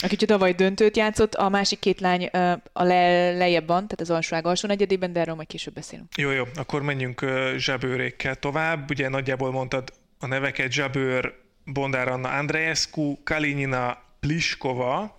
[0.00, 2.24] Aki tavaly döntőt játszott, a másik két lány
[2.72, 6.08] a le, lejjebb van, tehát az alsó ág alsó negyedében, de erről majd később beszélünk.
[6.16, 7.24] Jó, jó, akkor menjünk
[7.56, 8.90] zsebőrékkel tovább.
[8.90, 11.34] Ugye nagyjából mondtad a neveket Zsebőr,
[11.64, 15.16] Bondár Anna Andreescu, Kalinina Pliskova,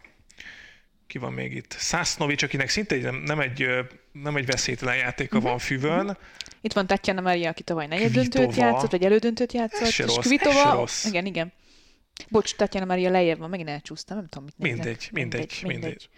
[1.08, 1.76] ki van még itt?
[1.78, 3.68] Szásznovics, akinek szinte nem, nem, egy,
[4.12, 5.52] nem egy veszélytelen játéka uh-huh.
[5.52, 6.18] van füvön.
[6.62, 9.82] Itt van Tatjana Maria, aki tavaly negyed döntőt játszott, vagy elődöntőt játszott.
[9.82, 11.06] Ez se rossz, és Kvitova, rossz.
[11.06, 11.54] igen, igen.
[12.30, 14.84] Bocs, Tatjana Maria lejjebb van, megint elcsúsztam, nem tudom, mit nézek.
[14.84, 15.82] Mindegy, mindegy, mindegy.
[15.82, 16.10] mindegy.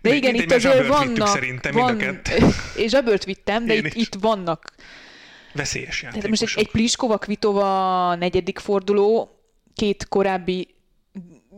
[0.00, 1.28] De igen, mindegy, itt azért vannak...
[1.28, 2.46] Szerintem van, mind a kettő.
[2.82, 4.74] És zsebört vittem, de itt, itt vannak...
[5.52, 6.30] Veszélyes játékosok.
[6.30, 9.40] most egy, egy Pliskova, Kvitova negyedik forduló,
[9.74, 10.74] két korábbi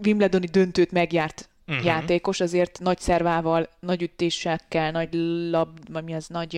[0.04, 1.84] Wimbledoni döntőt megjárt uh-huh.
[1.84, 5.08] játékos, azért nagy szervával, nagy ütésekkel, nagy
[5.50, 6.52] lab, mi az, nagy,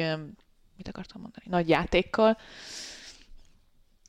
[0.76, 2.38] mit akartam mondani, nagy játékkal.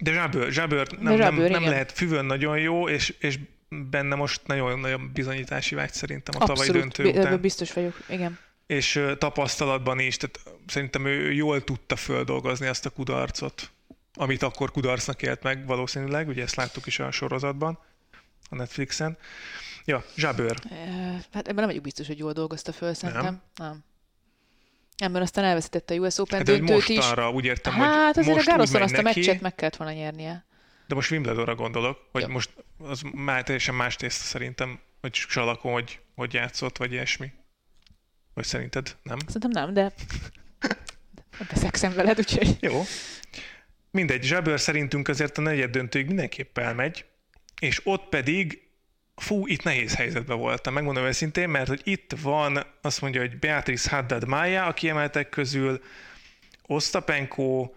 [0.04, 3.40] De Zsábőr, Zsábőr nem, De Zsábőr, nem, nem lehet füvön nagyon jó, és, és
[3.70, 7.42] benne most nagyon nagyon bizonyítási vágy szerintem a tavalyi döntő után.
[7.42, 8.40] biztos vagyok, igen.
[8.68, 13.72] És tapasztalatban is, tehát szerintem ő jól tudta földolgozni azt a kudarcot,
[14.14, 17.80] amit akkor kudarcnak élt meg valószínűleg, ugye ezt láttuk is a sorozatban,
[18.50, 19.18] a Netflixen.
[19.86, 20.60] Ja, Zsábőr.
[21.32, 23.24] Hát ebben nem vagyok biztos, hogy jól dolgozta föl, szerintem.
[23.24, 23.42] Nem.
[23.56, 23.84] nem.
[25.04, 27.14] Nem, mert aztán elveszítette a US Open hát, döntőt most is.
[27.34, 30.46] úgy értem, hát hogy azért a azt a meccset meg kellett volna nyernie.
[30.88, 32.28] De most Wimbledonra gondolok, hogy Jó.
[32.28, 37.32] most az már teljesen más tészta szerintem, hogy salakon, hogy, hogy játszott, vagy ilyesmi.
[38.34, 39.18] Vagy szerinted nem?
[39.28, 39.94] Szerintem nem, de
[41.50, 42.58] beszexem veled, úgyhogy...
[42.60, 42.84] Jó.
[43.92, 47.06] Mindegy, Zsábőr szerintünk azért a negyed döntőig mindenképp elmegy,
[47.62, 48.63] és ott pedig
[49.24, 53.96] fú, itt nehéz helyzetben voltam, megmondom őszintén, mert hogy itt van, azt mondja, hogy Beatrice
[53.96, 55.82] Haddad Maya a kiemeltek közül,
[56.68, 57.72] Ostapenko,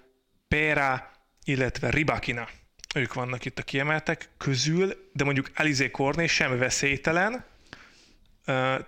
[0.49, 1.11] Pera,
[1.45, 2.49] illetve Ribakina.
[2.95, 7.45] Ők vannak itt a kiemeltek közül, de mondjuk Alizé Korné sem veszélytelen.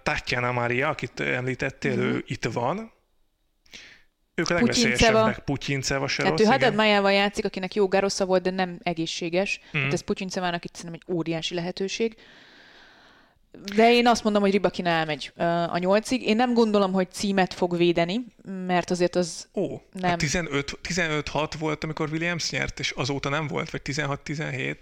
[0.03, 2.09] Tatjana Maria, akit említettél, mm-hmm.
[2.09, 2.92] ő itt van.
[4.35, 5.38] Ők a legveszélyesebbek.
[5.38, 9.61] Putyinceva se Tehát rossz, ő Haddad Májával játszik, akinek jó garosza volt, de nem egészséges.
[9.77, 9.83] Mm.
[9.83, 12.16] Hát ez Putyincevának itt szerintem egy óriási lehetőség.
[13.77, 15.33] De én azt mondom, hogy Ribakina elmegy
[15.68, 16.23] a nyolcig.
[16.23, 18.25] Én nem gondolom, hogy címet fog védeni,
[18.66, 20.18] mert azért az Ó, nem...
[20.18, 24.77] 15, 15-6 volt, amikor Williams nyert, és azóta nem volt, vagy 16-17?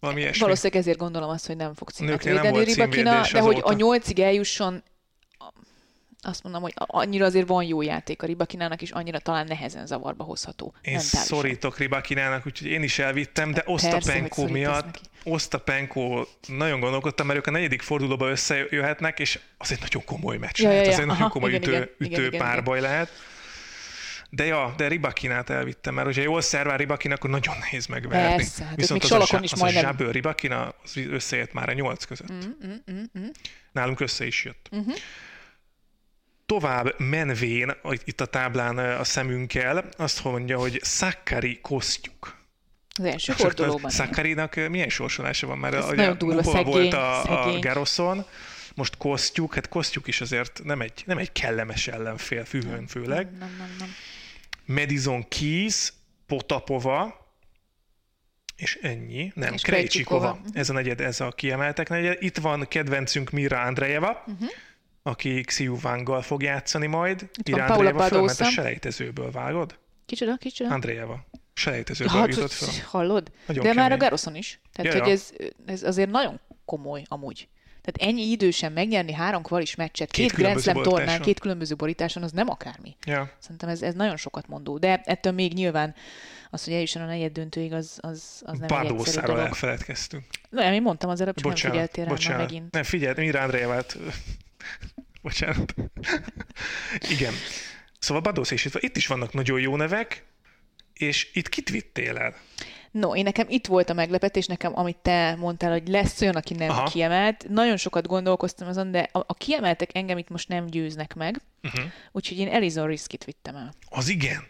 [0.00, 0.42] Valami ilyesmi.
[0.42, 4.18] Valószínűleg ezért gondolom azt, hogy nem fog címet Nőknél védeni Ribakina, de hogy a nyolcig
[4.18, 4.82] eljusson,
[6.24, 10.24] azt mondom, hogy annyira azért van jó játék a Ribakinának, és annyira talán nehezen zavarba
[10.24, 10.74] hozható.
[10.82, 17.46] Én szorítok Ribakinának, úgyhogy én is elvittem, de Osztapenko miatt, Osztapenko nagyon gondolkodtam, mert ők
[17.46, 20.96] a negyedik fordulóba összejöhetnek, és az egy nagyon komoly meccs ja, lehet, ja, ja.
[20.96, 22.90] az egy Aha, nagyon komoly igen, ütő, igen, ütő igen, párbaj igen.
[22.90, 23.10] lehet.
[24.30, 28.36] De ja, de Ribakinát elvittem, mert hogyha jól szervál Ribakina, akkor nagyon nehéz megverni.
[28.36, 29.84] Persze, hát Viszont az, a, is az majdnem...
[29.84, 32.32] a zsábőr Ribakina az összejött már a nyolc között.
[32.32, 33.28] Mm, mm, mm, mm.
[33.72, 34.68] Nálunk össze is jött.
[34.76, 34.92] Mm-hmm
[36.52, 42.38] tovább menvén itt a táblán a szemünkkel, azt mondja, hogy Szakari kosztjuk.
[42.98, 43.90] Az első fordulóban.
[43.90, 45.64] Szakarinak milyen sorsolása van?
[45.64, 48.24] Ez a, nagyon durva, szegény, volt a, a Garoszon,
[48.74, 53.30] most kosztjuk, hát kosztjuk is azért nem egy, nem egy kellemes ellenfél, füvön főleg.
[53.30, 53.88] Nem, nem, nem, nem.
[54.64, 55.92] Madison Keys,
[56.26, 57.26] Potapova,
[58.56, 59.32] és ennyi.
[59.34, 60.40] Nem, Krejcsikova.
[60.52, 62.16] Ez a negyed, ez a kiemeltek negyed.
[62.20, 64.50] Itt van kedvencünk Mira Andrejeva, uh-huh
[65.02, 67.22] aki Xiu Wanggal fog játszani majd.
[67.22, 69.78] Itt Ira Andréjeva fölment a selejtezőből, vágod?
[70.06, 70.74] Kicsoda, kicsoda?
[70.74, 71.26] Andréjeva.
[71.54, 72.68] Selejtezőből ja, jutott fel.
[72.86, 73.30] Hallod?
[73.46, 73.82] Nagyon De kemény.
[73.82, 74.60] már a Garoszon is.
[74.72, 75.14] Tehát, ja, hogy ja.
[75.14, 75.30] Ez,
[75.66, 77.48] ez azért nagyon komoly amúgy.
[77.82, 82.22] Tehát ennyi idősen megnyerni három kvalis meccset, két, két Grand Slam tornán, két különböző borításon,
[82.22, 82.96] az nem akármi.
[83.06, 83.30] Ja.
[83.38, 84.78] Szerintem ez, ez nagyon sokat mondó.
[84.78, 85.94] De ettől még nyilván
[86.50, 90.24] az, hogy eljusson a negyed döntőig, az, az, az nem Bardószáról elfeledkeztünk.
[90.50, 92.46] Nem, én mondtam az előbb, csak bocsánat, nem figyeltél rá bocsánat.
[92.46, 92.72] megint.
[92.72, 93.98] Nem, figyelt, Mira Andréjevát
[95.22, 95.74] Bocsánat.
[97.10, 97.32] Igen.
[97.98, 100.24] Szóval Badosz és itt, itt is vannak nagyon jó nevek,
[100.92, 102.34] és itt kit vittél el?
[102.90, 106.54] No, én nekem itt volt a meglepetés, nekem, amit te mondtál, hogy lesz olyan, aki
[106.54, 106.84] nem Aha.
[106.84, 107.46] kiemelt.
[107.48, 111.84] Nagyon sokat gondolkoztam azon, de a, a kiemeltek engem itt most nem győznek meg, uh-huh.
[112.12, 113.74] úgyhogy én Elizon Riskit vittem el.
[113.88, 114.44] Az igen.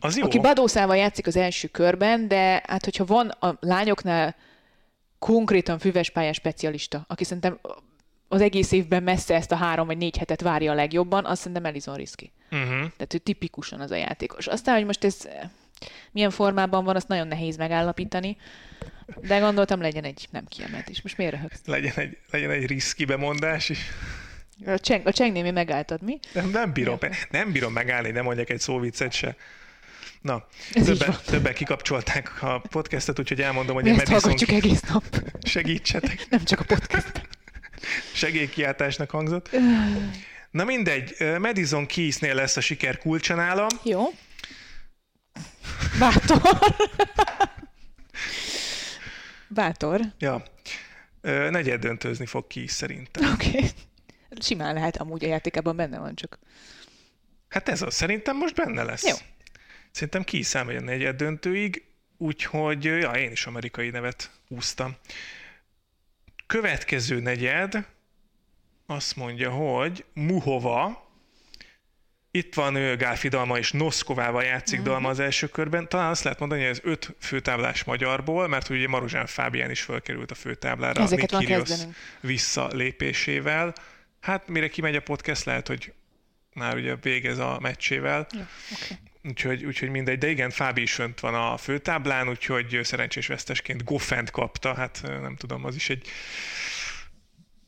[0.00, 0.24] Az jó.
[0.24, 4.36] Aki Badószával játszik az első körben, de hát hogyha van a lányoknál
[5.18, 7.60] konkrétan füves pályás specialista, aki szerintem
[8.28, 11.64] az egész évben messze ezt a három vagy négy hetet várja a legjobban, azt szerintem
[11.64, 12.32] Elizon Riski.
[12.50, 12.68] Uh-huh.
[12.68, 14.46] Tehát ő tipikusan az a játékos.
[14.46, 15.28] Aztán, hogy most ez
[16.10, 18.36] milyen formában van, azt nagyon nehéz megállapítani,
[19.20, 21.02] de gondoltam legyen egy nem kiemelt is.
[21.02, 21.60] Most miért röhögsz?
[21.64, 23.78] Legyen egy, legyen egy riszki bemondás is.
[24.66, 26.18] A, cseng, a csengnémi megálltad, mi?
[26.32, 26.98] Nem, nem, bírom,
[27.30, 29.36] nem bírom megállni, nem mondjak egy szóviccet se.
[30.20, 34.56] Na, többen, többen kikapcsolták a podcastet, úgyhogy elmondom, hogy Mi ezt Madison...
[34.56, 35.04] egész nap.
[35.42, 36.26] Segítsetek.
[36.30, 37.28] Nem csak a podcast.
[38.12, 39.50] Segélykiáltásnak hangzott.
[40.50, 43.66] Na mindegy, Madison Keysnél lesz a siker kulcsanála.
[43.84, 44.04] Jó.
[45.98, 46.58] Bátor.
[49.48, 50.00] Bátor.
[50.18, 50.42] Ja.
[51.20, 53.32] Negyed döntőzni fog ki szerintem.
[53.32, 53.48] Oké.
[53.48, 53.70] Okay.
[54.40, 56.38] Simán lehet, amúgy a játékában benne van csak.
[57.48, 59.06] Hát ez az, szerintem most benne lesz.
[59.06, 59.14] Jó.
[59.90, 61.84] Szerintem ki is a negyed döntőig,
[62.16, 64.96] úgyhogy ja, én is amerikai nevet húztam.
[66.48, 67.86] Következő negyed
[68.86, 71.10] azt mondja, hogy Muhova,
[72.30, 74.92] itt van ő Gálfi Dalma és Noszkovával játszik uh-huh.
[74.92, 75.88] Dalma az első körben.
[75.88, 80.30] Talán azt lehet mondani, hogy ez öt főtáblás magyarból, mert ugye Maruzsán Fábián is fölkerült
[80.30, 81.70] a főtáblára Ezeket a Nikirios
[82.20, 83.72] visszalépésével.
[84.20, 85.92] Hát mire kimegy a podcast, lehet, hogy
[86.54, 88.26] már ugye végez a meccsével.
[88.30, 88.96] Ja, okay.
[89.22, 94.30] Úgyhogy, úgyhogy mindegy, de igen, Fábi is önt van a főtáblán, úgyhogy szerencsés vesztesként Goffent
[94.30, 96.08] kapta, hát nem tudom, az is egy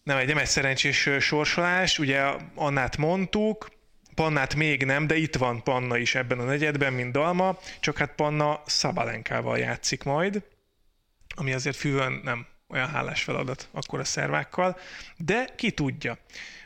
[0.03, 2.21] nem egy, nem egy szerencsés sorsolás, ugye
[2.55, 3.69] Annát mondtuk,
[4.15, 8.15] Pannát még nem, de itt van Panna is ebben a negyedben, mint Dalma, csak hát
[8.15, 10.43] Panna Szabalenkával játszik majd,
[11.35, 14.79] ami azért fűvön nem olyan hálás feladat akkor a szervákkal,
[15.17, 16.19] de ki tudja.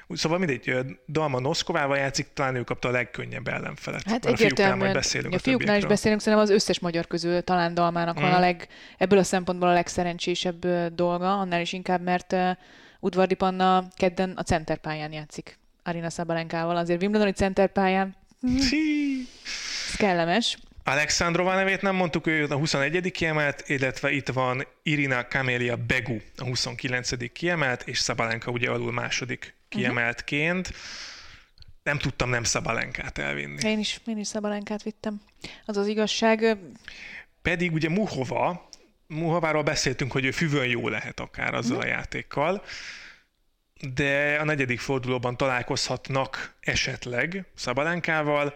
[0.08, 4.02] Szóval mindegy, Dalma Noszkovával játszik, talán ő kapta a legkönnyebb ellenfelet.
[4.02, 7.74] Hát egyértelműen, majd beszélünk a, a fiúknál is beszélünk, szerintem az összes magyar közül talán
[7.74, 8.22] Dalmának mm.
[8.22, 8.40] van a mm.
[8.40, 12.36] leg, ebből a szempontból a legszerencsésebb dolga, annál is inkább, mert
[13.00, 16.76] Udvardi Panna kedden a centerpályán játszik Arina Szabalenkával.
[16.76, 20.58] Azért Wimbledoni centerpályán ez kellemes.
[20.84, 23.10] Alexandrova nevét nem mondtuk, ő a 21.
[23.10, 27.32] kiemelt, illetve itt van Irina Kamelia Begu, a 29.
[27.32, 30.66] kiemelt, és Szabalenka ugye alul második kiemeltként.
[30.68, 30.82] Uh-huh.
[31.82, 33.68] Nem tudtam nem Szabalenkát elvinni.
[33.68, 35.20] Én is, én is Szabalenkát vittem.
[35.64, 36.56] Az az igazság.
[37.42, 38.68] Pedig ugye Muhova,
[39.06, 41.92] Muhováról beszéltünk, hogy ő füvön jó lehet akár azzal uh-huh.
[41.92, 42.64] a játékkal,
[43.94, 48.54] de a negyedik fordulóban találkozhatnak esetleg Szabalenkával,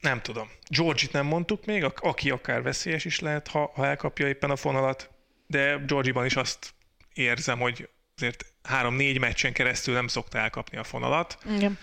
[0.00, 0.48] nem tudom.
[0.68, 5.10] Georgit nem mondtuk még, aki akár veszélyes is lehet, ha, ha elkapja éppen a fonalat,
[5.46, 6.74] de Georgiban is azt
[7.14, 11.38] érzem, hogy azért három-négy meccsen keresztül nem szokta elkapni a fonalat.
[11.56, 11.78] Igen.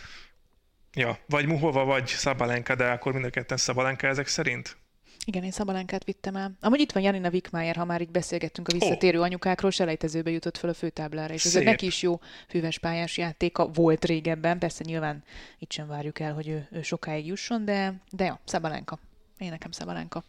[0.93, 4.77] Ja, vagy Muhova, vagy Szabalenka, de akkor mind a ketten Szabalenka ezek szerint?
[5.25, 6.51] Igen, én Szabalenkát vittem el.
[6.59, 9.23] Amúgy itt van Janina Wickmeyer, ha már így beszélgettünk a visszatérő oh.
[9.23, 14.05] anyukákról, selejtezőbe jutott fel a főtáblára, és ez neki is jó füves pályás játéka volt
[14.05, 15.23] régebben, persze nyilván
[15.59, 18.99] itt sem várjuk el, hogy ő, ő sokáig jusson, de, de ja, Szabalenka.
[19.37, 20.23] Én nekem Szabalenka.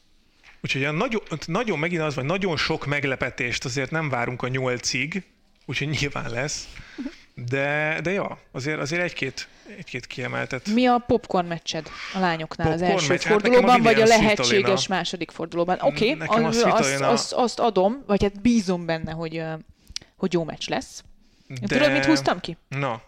[0.63, 5.32] Úgyhogy nagyon, nagyon megint az, hogy nagyon sok meglepetést azért nem várunk a nyolcig,
[5.67, 6.69] úgyhogy nyilván lesz.
[7.35, 9.49] De, de ja, azért, azért egy-két,
[9.79, 10.67] egy-két kiemeltet.
[10.67, 13.23] Mi a popcorn meccsed a lányoknál popcorn az első meccs?
[13.23, 14.81] Hát fordulóban, hát a vagy a lehetséges Svitolina.
[14.89, 15.79] második fordulóban?
[15.81, 19.43] Oké, okay, az, azt, azt, azt adom, vagy hát bízom benne, hogy,
[20.17, 21.05] hogy jó meccs lesz.
[21.61, 21.67] De...
[21.67, 22.57] Tudod, mit húztam ki?
[22.69, 23.03] Na.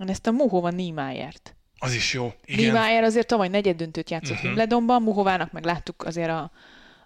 [0.00, 1.56] Én ezt a Muhova Niemeyer-t.
[1.78, 2.32] Az is jó.
[2.44, 2.64] Igen.
[2.64, 4.44] Niemeyer azért tavaly negyed döntőt játszott uh-huh.
[4.44, 6.50] Wimbledonban, Muhovának meg láttuk azért a,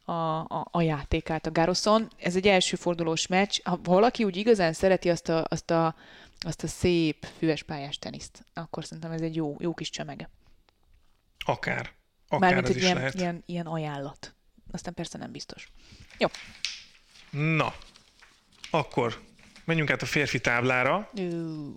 [0.05, 2.11] a, a, a játékát a Garoszon.
[2.17, 3.59] Ez egy első fordulós meccs.
[3.65, 5.95] Ha valaki úgy igazán szereti azt a, azt a
[6.45, 10.31] azt a szép füves pályás teniszt, akkor szerintem ez egy jó, jó kis csemege.
[11.45, 11.93] Akár.
[12.29, 13.15] Akár Mármint egy ilyen, lehet.
[13.15, 14.35] ilyen, ilyen ajánlat.
[14.71, 15.69] Aztán persze nem biztos.
[16.19, 16.29] Jó.
[17.31, 17.75] Na,
[18.71, 19.21] akkor
[19.65, 21.75] menjünk át a férfi táblára, uh.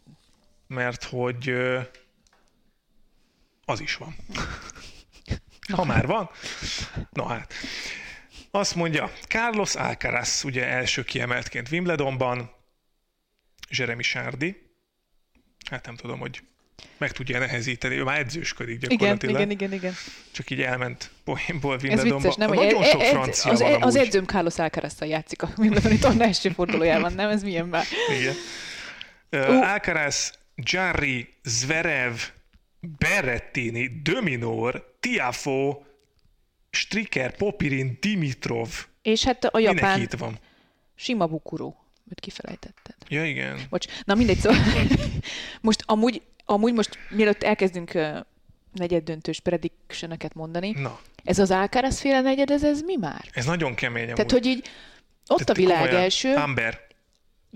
[0.68, 1.54] mert hogy
[3.66, 4.16] az is van.
[5.76, 6.30] ha már van.
[7.10, 7.54] Na hát.
[8.56, 12.52] Azt mondja, Carlos Alcaraz ugye első kiemeltként Wimbledonban,
[13.70, 14.56] Jeremy Sárdi.
[15.70, 16.42] Hát nem tudom, hogy
[16.98, 19.36] meg tudja nehezíteni, ő már edzősködik gyakorlatilag.
[19.36, 19.94] Igen, igen, igen, igen.
[20.32, 22.16] Csak így elment poénból Wimbledonba.
[22.16, 22.50] Ez vicces, nem?
[22.50, 26.24] Nagyon e, sok e, francia az, van Az edzőm Carlos alcaraz játszik a Wimbledoni torna
[26.24, 27.30] első fordulójában, nem?
[27.30, 27.86] Ez milyen már?
[28.20, 28.36] Igen.
[29.32, 29.72] Uh, uh.
[29.72, 32.16] Alcaraz, Jarry, Zverev,
[32.80, 35.82] Berrettini, Dominor, Tiafo,
[36.76, 38.70] Striker, Popirin, Dimitrov.
[39.02, 40.02] És hát a japán...
[40.02, 40.40] itt van?
[40.96, 41.74] Sima Bukuro.
[42.10, 42.96] Őt kifelejtetted.
[43.08, 43.60] Ja, igen.
[43.70, 43.86] Bocs.
[44.04, 44.60] Na mindegy, szóval
[45.62, 48.18] most amúgy, amúgy most mielőtt elkezdünk uh,
[48.74, 51.00] negyed döntős prediction mondani, Na.
[51.24, 53.26] ez az Alcaraz féle negyed, ez, ez mi már?
[53.32, 54.16] Ez nagyon kemény amúgy.
[54.16, 54.70] Tehát, hogy így
[55.28, 56.34] ott Tehát a világ első.
[56.34, 56.85] Amber.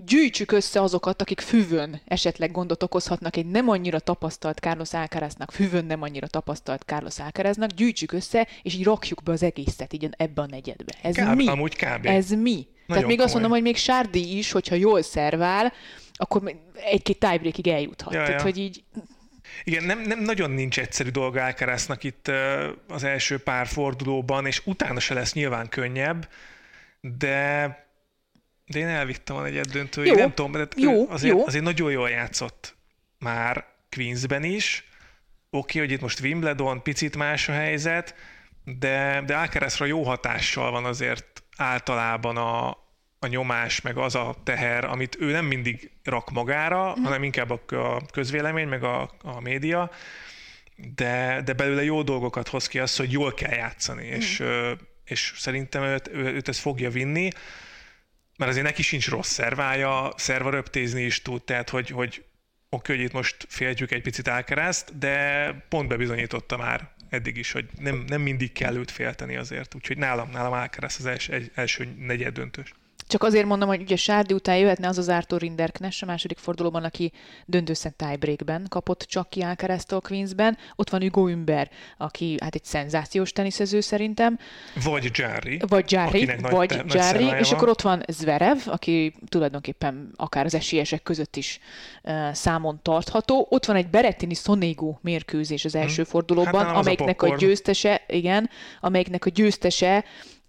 [0.06, 5.84] Gyűjtsük össze azokat, akik füvön esetleg gondot okozhatnak egy nem annyira tapasztalt Carlos Alcaraznak, füvön
[5.84, 10.42] nem annyira tapasztalt Carlos Alcaraznak, gyűjtsük össze, és így rakjuk be az egészet így ebbe
[10.42, 10.92] a negyedbe.
[11.02, 11.46] Ez kb, mi?
[11.46, 12.06] Amúgy kb.
[12.06, 12.66] Ez mi?
[12.86, 13.24] Nagyon Tehát még komoly.
[13.24, 15.72] azt mondom, hogy még Sárdi is, hogyha jól szervál,
[16.14, 18.12] akkor egy-két tiebreakig eljuthat.
[18.12, 18.42] Ja, Tehát, ja.
[18.42, 18.82] hogy így...
[19.64, 22.30] Igen, nem, nem nagyon nincs egyszerű dolga Alcaraznak itt
[22.88, 26.28] az első pár fordulóban, és utána se lesz nyilván könnyebb,
[27.00, 27.88] de
[28.70, 30.14] de én elvittem a negyed döntőig.
[30.14, 31.46] Nem tudom, de jó, azért, jó.
[31.46, 32.76] azért nagyon jól játszott
[33.18, 34.88] már Queensben is.
[35.50, 38.14] Oké, okay, hogy itt most Wimbledon, picit más a helyzet,
[38.64, 42.68] de, de Alcarazra jó hatással van azért általában a,
[43.18, 47.02] a nyomás, meg az a teher, amit ő nem mindig rak magára, mm.
[47.02, 49.90] hanem inkább a közvélemény, meg a, a média,
[50.94, 54.12] de, de belőle jó dolgokat hoz ki az, hogy jól kell játszani, mm.
[54.12, 54.42] és,
[55.04, 57.30] és szerintem őt, őt ez fogja vinni
[58.40, 62.24] mert azért neki sincs rossz szervája, szerva röptézni is tud, tehát hogy, hogy
[62.68, 67.68] oké, hogy itt most féltjük egy picit Alcarazt, de pont bebizonyította már eddig is, hogy
[67.78, 69.74] nem, nem mindig kell őt félteni azért.
[69.74, 72.74] Úgyhogy nálam, nálam Alcaraz az első, első negyed döntős.
[73.10, 76.84] Csak azért mondom, hogy ugye Sárdi után jöhetne az az Arthur Rinderknes a második fordulóban,
[76.84, 77.12] aki
[77.46, 80.58] döntőszent tiebreakben kapott csak ki Alcaraztól Queensben.
[80.76, 84.38] Ott van Hugo Ümber, aki hát egy szenzációs teniszező szerintem.
[84.84, 85.60] Vagy Jarry.
[85.68, 91.02] Vagy Jarry, vagy te, Jarry, és akkor ott van Zverev, aki tulajdonképpen akár az esélyesek
[91.02, 91.58] között is
[92.02, 93.46] uh, számon tartható.
[93.50, 96.10] Ott van egy Berettini Sonego mérkőzés az első hmm.
[96.10, 100.04] fordulóban, hát amelyiknek a, a győztese, igen, amelyiknek a győztese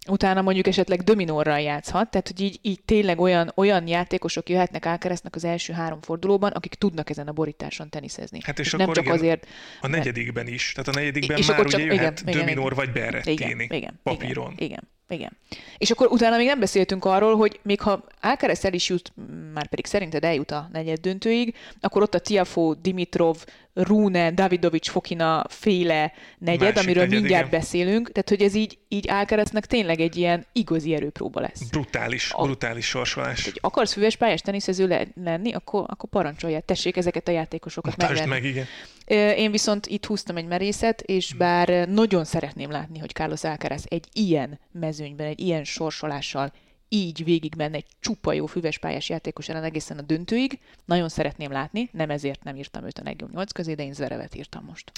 [0.08, 5.34] utána mondjuk esetleg dominórral játszhat, tehát hogy így, így tényleg olyan, olyan játékosok jöhetnek Alcaraznak
[5.34, 8.40] az első három fordulóban, akik tudnak ezen a borításon teniszezni.
[8.42, 9.46] Hát és, és akkor nem csak igen, azért...
[9.80, 12.92] A negyedikben is, tehát a negyedikben és már csak, ugye jöhet igen, dominór igen, vagy
[12.92, 14.52] Berrettini igen, igen, papíron.
[14.52, 14.88] Igen, igen.
[15.08, 15.36] Igen.
[15.78, 19.12] És akkor utána még nem beszéltünk arról, hogy még ha Alcaraz el is jut,
[19.52, 23.36] már pedig szerinted eljut a negyed döntőig, akkor ott a Tiafo, Dimitrov,
[23.74, 27.60] Rune, Davidovics, Fokina féle negyed, Másik amiről negyed, mindjárt igen.
[27.60, 31.68] beszélünk, tehát hogy ez így, így Alcaraznak tényleg egy ilyen igazi erőpróba lesz.
[31.70, 33.44] Brutális, a, brutális sorsolás.
[33.44, 38.26] Hogy akarsz füves pályás teniszező le, lenni, akkor, akkor parancsolját, tessék ezeket a játékosokat Mutasd
[38.26, 38.66] meg, igen.
[39.06, 41.38] Én viszont itt húztam egy merészet, és hm.
[41.38, 46.52] bár nagyon szeretném látni, hogy Carlos Alcaraz egy ilyen mezőnyben, egy ilyen sorsolással
[46.88, 50.58] így végig menne egy csupa jó füves pályás játékos ellen egészen a döntőig.
[50.84, 54.34] Nagyon szeretném látni, nem ezért nem írtam őt a legjobb nyolc közé, de én Zverevet
[54.34, 54.92] írtam most.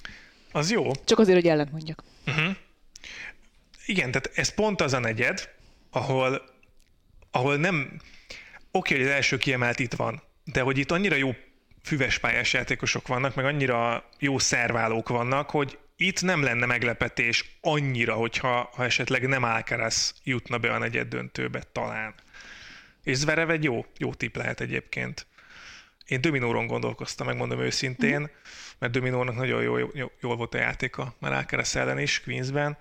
[0.53, 0.91] Az jó.
[1.05, 2.05] Csak azért, hogy ellent mondjak.
[2.27, 2.57] Uh-huh.
[3.87, 5.49] Igen, tehát ez pont az a negyed,
[5.91, 6.43] ahol,
[7.31, 8.01] ahol nem...
[8.71, 11.35] Oké, hogy az első kiemelt itt van, de hogy itt annyira jó
[11.85, 18.15] füves pályás játékosok vannak, meg annyira jó szerválók vannak, hogy itt nem lenne meglepetés annyira,
[18.15, 22.15] hogyha ha esetleg nem Alcaraz jutna be a negyed döntőbe talán.
[23.03, 25.27] És Zverev egy jó, jó tip lehet egyébként.
[26.07, 28.31] Én Dominóron gondolkoztam, megmondom őszintén,
[28.79, 32.77] mert Dominónak nagyon jó, jó, jól volt a játéka, már Alcaraz ellen is, Queensben.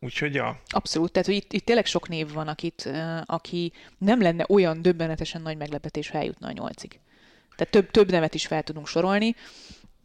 [0.00, 0.60] Úgyhogy ja.
[0.68, 2.90] Abszolút, tehát hogy itt, itt tényleg sok név van, akit,
[3.24, 7.00] aki nem lenne olyan döbbenetesen nagy meglepetés, ha eljutna a nyolcig.
[7.60, 9.34] Tehát több, több nevet is fel tudunk sorolni.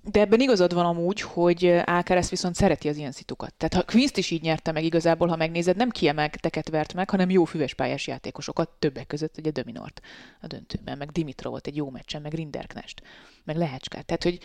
[0.02, 3.54] De ebben igazad van amúgy, hogy Alcaraz viszont szereti az ilyen szitukat.
[3.54, 7.30] Tehát ha Quinst is így nyerte meg igazából, ha megnézed, nem kiemelteket vert meg, hanem
[7.30, 10.02] jó füves pályás játékosokat, többek között ugye Dominort
[10.42, 13.02] a döntőben, meg Dimitrovot egy jó meccsen, meg Rinderknest,
[13.44, 14.06] meg Lehecskát.
[14.06, 14.40] Tehát, hogy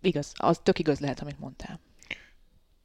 [0.00, 1.80] igaz, az tök igaz lehet, amit mondtál.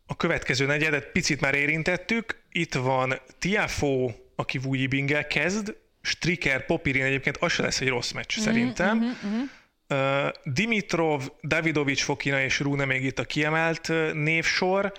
[0.06, 2.42] A következő negyedet picit már érintettük.
[2.52, 8.12] Itt van Tiafo, aki Wuyi Bingel kezd, Striker, Popirin egyébként az se lesz egy rossz
[8.12, 8.98] meccs mm-hmm, szerintem.
[8.98, 9.42] Mm-hmm,
[9.90, 14.94] uh, Dimitrov, Davidovics, Fokina és Rune még itt a kiemelt névsor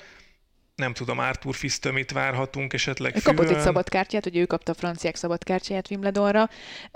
[0.77, 3.15] nem tudom, Arthur Fisztől mit várhatunk esetleg.
[3.23, 6.49] Kapott egy szabadkártyát, hogy ő kapta a franciák szabadkártyáját Wimbledonra.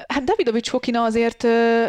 [0.09, 1.47] Hát Davidovics Fokina azért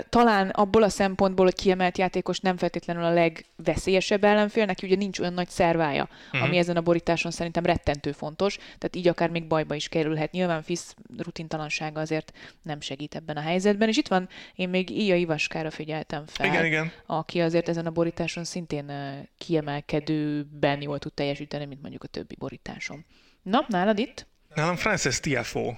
[0.10, 5.20] talán abból a szempontból, hogy kiemelt játékos nem feltétlenül a legveszélyesebb ellenfél, neki ugye nincs
[5.20, 6.48] olyan nagy szervája, uh-huh.
[6.48, 10.32] ami ezen a borításon szerintem rettentő fontos, tehát így akár még bajba is kerülhet.
[10.32, 15.16] Nyilván Fisz rutintalansága azért nem segít ebben a helyzetben, és itt van, én még Ija
[15.16, 16.92] Ivaskára figyeltem fel, igen, igen.
[17.06, 18.92] aki azért ezen a borításon szintén
[19.38, 23.06] kiemelkedőben jól tud teljesíteni, mint mondjuk a többi borításom.
[23.42, 24.28] Na, nálad itt?
[24.56, 25.74] Nálam Frances Tiafo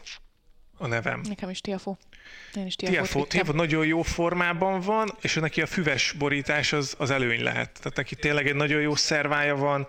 [0.77, 1.21] a nevem.
[1.27, 1.95] Nekem is Tiafo.
[2.55, 2.93] Én is Tiafo.
[2.93, 7.71] Tiafo, Tiafo nagyon jó formában van, és neki a füves borítás az, az előny lehet.
[7.71, 9.87] Tehát neki tényleg egy nagyon jó szervája van,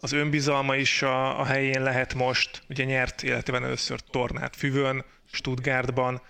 [0.00, 2.62] az önbizalma is a, a helyén lehet most.
[2.68, 6.22] Ugye nyert életében először tornát füvön, Stuttgartban.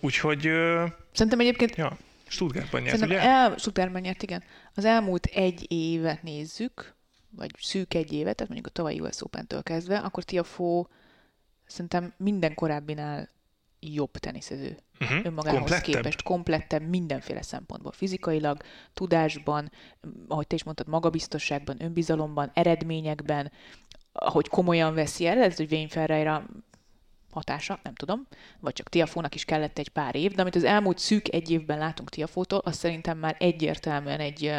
[0.00, 0.50] Úgyhogy...
[1.12, 1.76] Szerintem egyébként...
[1.76, 3.30] Ja, Stuttgartban nyert, Szerintem ugye?
[3.30, 4.42] El, Stuttgartban nyert, igen.
[4.74, 6.93] Az elmúlt egy évet nézzük,
[7.36, 10.88] vagy szűk egy évet, tehát mondjuk a tavalyi US Open-től kezdve, akkor Tiafó
[11.66, 13.28] szerintem minden korábbinál
[13.80, 15.24] jobb teniszező uh-huh.
[15.24, 15.94] önmagához Komplettebb.
[15.94, 18.62] képest, komplettebb mindenféle szempontból, fizikailag,
[18.94, 19.70] tudásban,
[20.28, 23.52] ahogy te is mondtad, magabiztosságban, önbizalomban, eredményekben,
[24.12, 26.46] ahogy komolyan veszi el, ez, hogy Wayne Ferreira
[27.30, 28.26] hatása, nem tudom,
[28.60, 31.78] vagy csak Tiafónak is kellett egy pár év, de amit az elmúlt szűk egy évben
[31.78, 34.52] látunk Tiafótól, az szerintem már egyértelműen egy,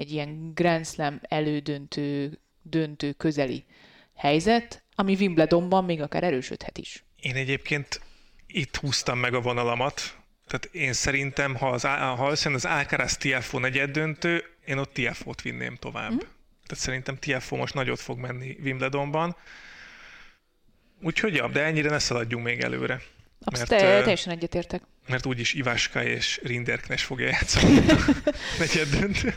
[0.00, 3.64] egy ilyen Grand Slam elődöntő, döntő közeli
[4.14, 7.04] helyzet, ami Wimbledonban még akár erősödhet is.
[7.20, 8.00] Én egyébként
[8.46, 13.90] itt húztam meg a vonalamat, tehát én szerintem, ha, az, ha az Alcaraz TFO negyed
[13.90, 16.12] döntő, én ott TFO-t vinném tovább.
[16.12, 16.16] Mm.
[16.66, 19.36] Tehát szerintem TFO most nagyot fog menni Wimbledonban.
[21.02, 23.00] Úgyhogy ja, de ennyire ne szaladjunk még előre.
[23.44, 24.82] Abszolút, mert, te, teljesen egyetértek.
[25.10, 27.96] Mert úgyis Iváska és Rinderknes fogja játszani a
[28.58, 29.36] negyed döntőt.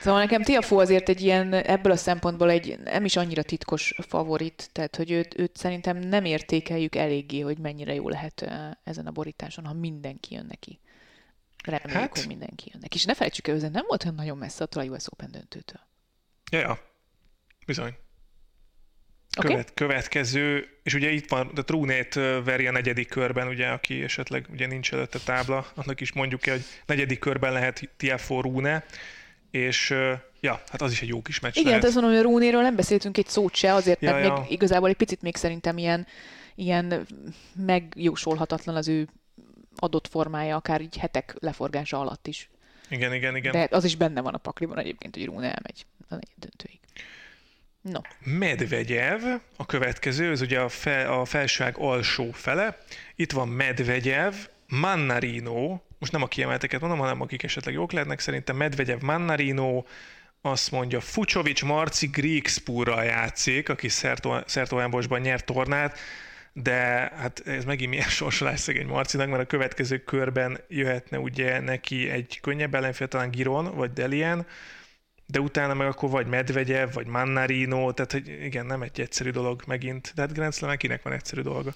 [0.00, 4.68] Szóval nekem Tiafó azért egy ilyen, ebből a szempontból egy nem is annyira titkos favorit,
[4.72, 8.50] tehát hogy őt, őt szerintem nem értékeljük eléggé, hogy mennyire jó lehet
[8.84, 10.80] ezen a borításon, ha mindenki jön neki.
[11.64, 12.18] Reméljük, hát...
[12.18, 12.96] hogy mindenki jön neki.
[12.96, 15.80] És ne felejtsük el, hogy nem volt olyan nagyon messze attól a US Open döntőtől.
[16.50, 16.78] Ja, ja.
[17.66, 17.94] Bizony.
[19.38, 19.50] Okay.
[19.50, 22.14] Követ, következő, és ugye itt van, de Trúnét
[22.44, 26.64] veri a negyedik körben, ugye, aki esetleg ugye nincs előtte tábla, annak is mondjuk hogy
[26.86, 28.84] negyedik körben lehet Tiafo Rune,
[29.50, 29.94] és
[30.40, 31.84] ja, hát az is egy jó kis meccs Igen, lehet.
[31.84, 34.38] azt mondom, hogy a Rúnéről nem beszéltünk egy szót se, azért, ja, mert ja.
[34.40, 36.06] még igazából egy picit még szerintem ilyen,
[36.54, 37.06] ilyen
[37.54, 39.08] megjósolhatatlan az ő
[39.76, 42.50] adott formája, akár így hetek leforgása alatt is.
[42.88, 43.52] Igen, igen, igen.
[43.52, 46.79] De az is benne van a pakliban egyébként, hogy Rúne elmegy a döntőig.
[47.82, 48.00] No.
[48.24, 49.20] Medvegyev,
[49.56, 52.78] a következő, ez ugye a, fel, a felság alsó fele.
[53.16, 54.34] Itt van Medvegyev,
[54.68, 59.84] Mannarino, most nem a kiemelteket mondom, hanem akik esetleg jók lehetnek, szerintem Medvegyev, Mannarino,
[60.42, 63.88] azt mondja, Fucsovics Marci Griegsburral játszik, aki
[64.46, 65.98] Szertóánbosban nyert tornát,
[66.52, 66.74] de
[67.16, 72.38] hát ez megint milyen sorsolás szegény Marcinak, mert a következő körben jöhetne ugye neki egy
[72.40, 74.46] könnyebb ellenfél, talán Giron, vagy Delien,
[75.30, 79.62] de utána meg akkor vagy Medvegyev, vagy Mannarino, tehát hogy igen, nem egy egyszerű dolog
[79.66, 81.72] megint, de hát Grand Slam kinek van egyszerű dolga.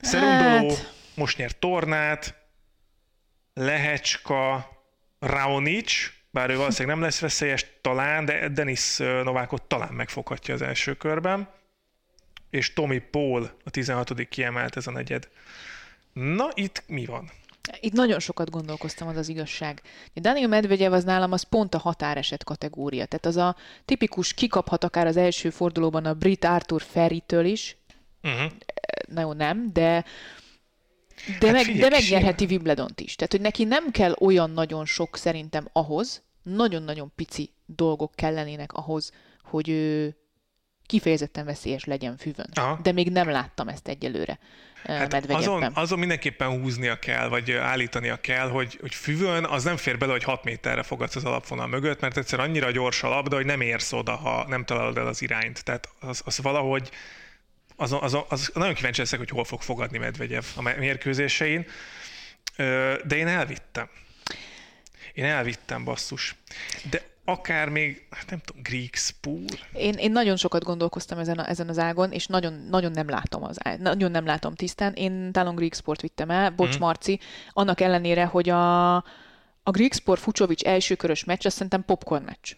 [0.00, 0.94] Szerundoló hát...
[1.14, 2.34] most nyert tornát,
[3.54, 4.68] Lehecska,
[5.18, 5.92] Raonic,
[6.30, 11.48] bár ő valószínűleg nem lesz veszélyes talán, de Denis Novákot talán megfoghatja az első körben.
[12.50, 14.28] És Tommy Paul a 16.
[14.28, 15.28] kiemelt ez a negyed.
[16.12, 17.30] Na, itt mi van?
[17.80, 19.82] Itt nagyon sokat gondolkoztam, az az igazság.
[20.14, 23.06] Daniel Medvegyev az nálam az pont a határeset kategória.
[23.06, 27.76] Tehát az a tipikus kikaphat akár az első fordulóban a Brit Arthur Ferry-től is.
[28.22, 28.52] Uh-huh.
[29.08, 30.04] Na jó, nem, de
[31.40, 33.14] de, hát meg, figyelj, de megnyerheti Wimbledont is.
[33.14, 39.12] Tehát, hogy neki nem kell olyan nagyon sok szerintem ahhoz, nagyon-nagyon pici dolgok kellenének ahhoz,
[39.42, 40.16] hogy ő
[40.86, 42.46] kifejezetten veszélyes legyen füvön.
[42.54, 42.78] Aha.
[42.82, 44.38] De még nem láttam ezt egyelőre.
[44.86, 49.98] Hát azon, azon mindenképpen húznia kell, vagy állítania kell, hogy, hogy füvön az nem fér
[49.98, 53.44] bele, hogy 6 méterre fogadsz az alapvonal mögött, mert egyszer annyira gyors a labda, hogy
[53.46, 55.64] nem érsz oda, ha nem találod el az irányt.
[55.64, 56.90] Tehát az, az valahogy
[57.76, 61.66] az, az, az, nagyon kíváncsi leszek, hogy hol fog fogadni Medvegyev a mérkőzésein,
[63.04, 63.88] de én elvittem.
[65.12, 66.34] Én elvittem, basszus.
[66.90, 69.44] De akár még, hát nem tudom, Greek Spool.
[69.72, 73.42] Én, én nagyon sokat gondolkoztam ezen, a, ezen az ágon, és nagyon, nagyon nem látom
[73.44, 74.92] az nagyon nem látom tisztán.
[74.92, 76.80] Én Talon Greek Sport vittem el, bocs mm.
[76.80, 77.20] Marci,
[77.50, 78.94] annak ellenére, hogy a,
[79.62, 82.52] a Greek Sport Fucsovics elsőkörös meccs, azt szerintem popcorn meccs.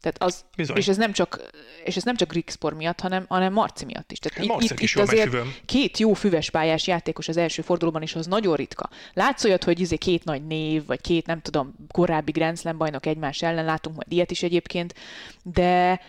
[0.00, 0.76] Tehát az, Bizony.
[0.76, 1.40] és ez nem csak,
[1.84, 4.18] és ez nem csak Grigspor miatt, hanem, hanem Marci miatt is.
[4.18, 5.36] Tehát hát itt, itt, is itt azért
[5.66, 8.90] két jó füves pályás játékos az első fordulóban is, az nagyon ritka.
[9.12, 13.06] Látsz olyat, hogy izé két nagy név, vagy két, nem tudom, korábbi Grand Slam bajnok
[13.06, 14.94] egymás ellen, látunk majd ilyet is egyébként,
[15.42, 16.00] de,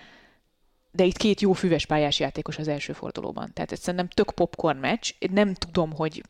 [0.92, 3.54] de itt két jó füves pályás játékos az első fordulóban.
[3.54, 5.12] Tehát ez szerintem tök popcorn meccs.
[5.32, 6.24] Nem tudom, hogy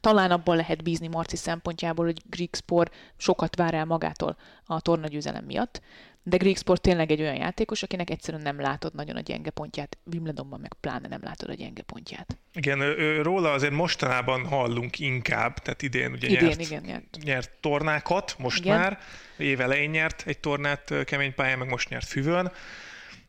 [0.00, 5.80] talán abban lehet bízni Marci szempontjából, hogy Grigspor sokat vár el magától a tornagyőzelem miatt,
[6.24, 9.98] de Greek Sport tényleg egy olyan játékos, akinek egyszerűen nem látod nagyon a gyenge pontját.
[10.12, 12.38] Wimbledonban meg pláne nem látod a gyenge pontját.
[12.52, 17.18] Igen, ő, róla azért mostanában hallunk inkább, tehát idén ugye idén, nyert, igen, nyert.
[17.22, 18.78] nyert tornákat, most igen.
[18.78, 18.98] már,
[19.36, 22.52] év elején nyert egy tornát kemény pályán, meg most nyert füvön.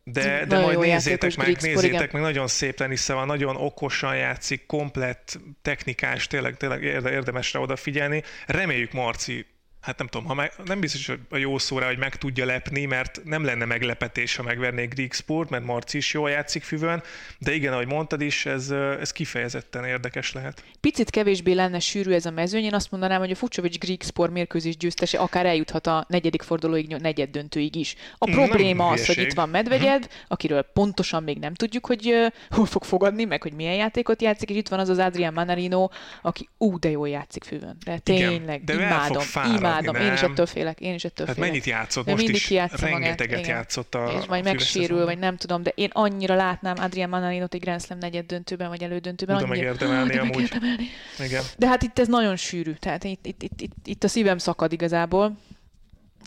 [0.06, 2.10] De, de majd nézzétek meg, Grigspor, nézzétek igen.
[2.12, 8.24] meg, nagyon szép tenisze van, nagyon okosan játszik, komplett, technikás, tényleg, tényleg érdemes rá odafigyelni.
[8.46, 9.46] Reméljük Marci
[9.84, 12.86] hát nem tudom, ha meg, nem biztos, hogy a jó szóra, hogy meg tudja lepni,
[12.86, 17.04] mert nem lenne meglepetés, ha megvernék Greek Sport, mert Marci is jól játszik füvön,
[17.38, 18.70] de igen, ahogy mondtad is, ez,
[19.00, 20.64] ez kifejezetten érdekes lehet.
[20.80, 24.32] Picit kevésbé lenne sűrű ez a mezőny, én azt mondanám, hogy a Fucsovics Greek Sport
[24.32, 27.96] mérkőzés győztese akár eljuthat a negyedik fordulóig, negyed döntőig is.
[28.18, 30.22] A probléma az, hogy itt van Medvegyed, uh-huh.
[30.28, 34.56] akiről pontosan még nem tudjuk, hogy hol fog fogadni, meg hogy milyen játékot játszik, és
[34.56, 35.90] itt van az az Adrian Manarino,
[36.22, 37.78] aki ú, de jól játszik füvön.
[37.86, 39.73] De tényleg, igen, de imádom, imádom.
[39.82, 39.96] Nem?
[39.96, 41.50] Én is ettől félek, én is ettől hát félek.
[41.50, 42.06] mennyit játszott?
[42.06, 43.48] Most is rengeteget magát.
[43.48, 47.62] játszott a És majd megsérül, vagy nem tudom, de én annyira látnám Adrian Manarinot egy
[47.62, 49.36] Grand Slam negyed döntőben, vagy elődöntőben.
[49.38, 50.34] Tudom annyira, megérdemelni amúgy.
[50.36, 50.88] Megérdemelni.
[51.20, 51.44] Igen.
[51.58, 54.72] De hát itt ez nagyon sűrű, tehát itt, itt, itt, itt, itt a szívem szakad
[54.72, 55.38] igazából.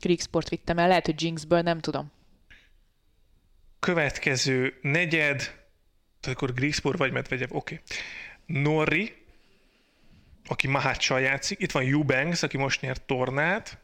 [0.00, 2.12] Greek Sport vittem el, lehet, hogy Jinxből, nem tudom.
[3.80, 5.54] Következő negyed,
[6.22, 7.80] akkor Greek Sport vagy Medvegyev, oké.
[7.84, 8.62] Okay.
[8.62, 9.25] Norri,
[10.46, 11.60] aki Maháccsal játszik.
[11.60, 13.78] Itt van Eubanks, aki most nyert tornát.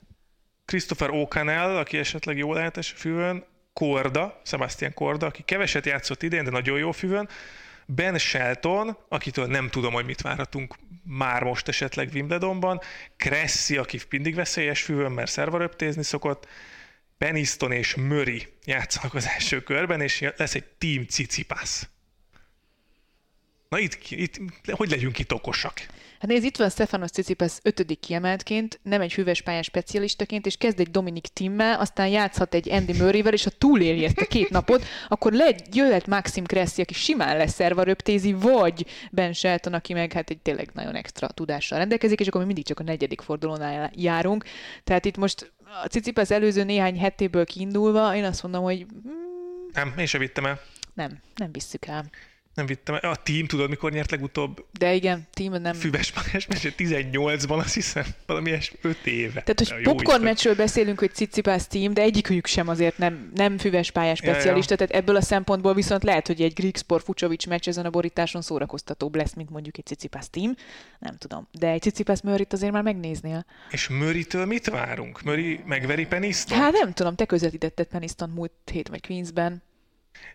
[0.65, 3.45] Christopher O'Connell, aki esetleg jól lehet a füvön.
[3.73, 7.29] Korda, Sebastian Korda, aki keveset játszott idén, de nagyon jó füvön.
[7.87, 12.81] Ben Shelton, akitől nem tudom, hogy mit várhatunk már most esetleg Wimbledonban.
[13.17, 16.49] Cressy, aki mindig veszélyes füvön, mert szervaröptézni szokott.
[17.19, 21.83] Peniston és Murray játszanak az első körben, és lesz egy Team Cicipas.
[23.73, 24.41] Na itt, itt
[24.73, 25.73] hogy legyünk itt okosak?
[26.19, 30.81] Hát nézd, itt van Stefanos Tsitsipas ötödik kiemeltként, nem egy hűves pályás specialistaként, és kezd
[30.81, 34.85] egy Dominik Timmel, aztán játszhat egy Andy Murrayvel, és ha túléli ezt a két napot,
[35.09, 40.31] akkor le, jöhet Maxim Cressy, aki simán lesz röptézi, vagy Ben Shelton, aki meg hát
[40.31, 44.45] egy tényleg nagyon extra tudással rendelkezik, és akkor mi mindig csak a negyedik fordulónál járunk.
[44.85, 45.53] Tehát itt most
[45.83, 48.87] a Tsitsipas előző néhány hetéből kiindulva, én azt mondom, hogy...
[49.73, 50.61] Nem, én sem vittem el.
[50.95, 52.11] Nem, nem visszük el
[52.55, 52.99] nem vittem.
[53.01, 54.65] A team, tudod, mikor nyert legutóbb?
[54.79, 55.75] De igen, team nem...
[55.75, 59.43] Füves pályás meccs, 18-ban azt hiszem, valami 5 éve.
[59.43, 63.91] Tehát, hogy popcorn meccsről beszélünk, hogy cicipász team, de egyikük sem azért nem, nem füves
[63.91, 64.87] pályás specialista, ja, ja.
[64.87, 68.43] tehát ebből a szempontból viszont lehet, hogy egy Greek Sport Fucsovics meccs ezen a borításon
[68.43, 70.55] szórakoztatóbb lesz, mint mondjuk egy cicipász team.
[70.99, 71.49] Nem tudom.
[71.59, 73.47] De egy cicipász Murray-t azért már megnéznél.
[73.71, 75.23] És Murray-től mit várunk?
[75.23, 76.59] Murray megveri Peniston?
[76.59, 79.63] Hát nem tudom, te közvetítetted Peniston múlt hét vagy Queensben.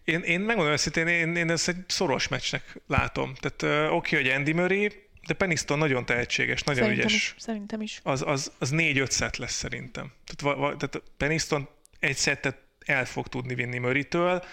[0.04, 3.34] Én, én megmondom őszintén, én, én ezt egy szoros meccsnek látom.
[3.34, 4.92] Tehát uh, oké, okay, hogy Andy Murray,
[5.28, 7.16] de Peniston nagyon tehetséges, nagyon szerintem ügyes.
[7.16, 8.00] Is, szerintem is.
[8.04, 10.12] Az, az, az négy-öt szett lesz szerintem.
[10.26, 11.70] Tehát, va, tehát Peniston
[12.00, 14.44] egy szettet el fog tudni vinni Murray-től,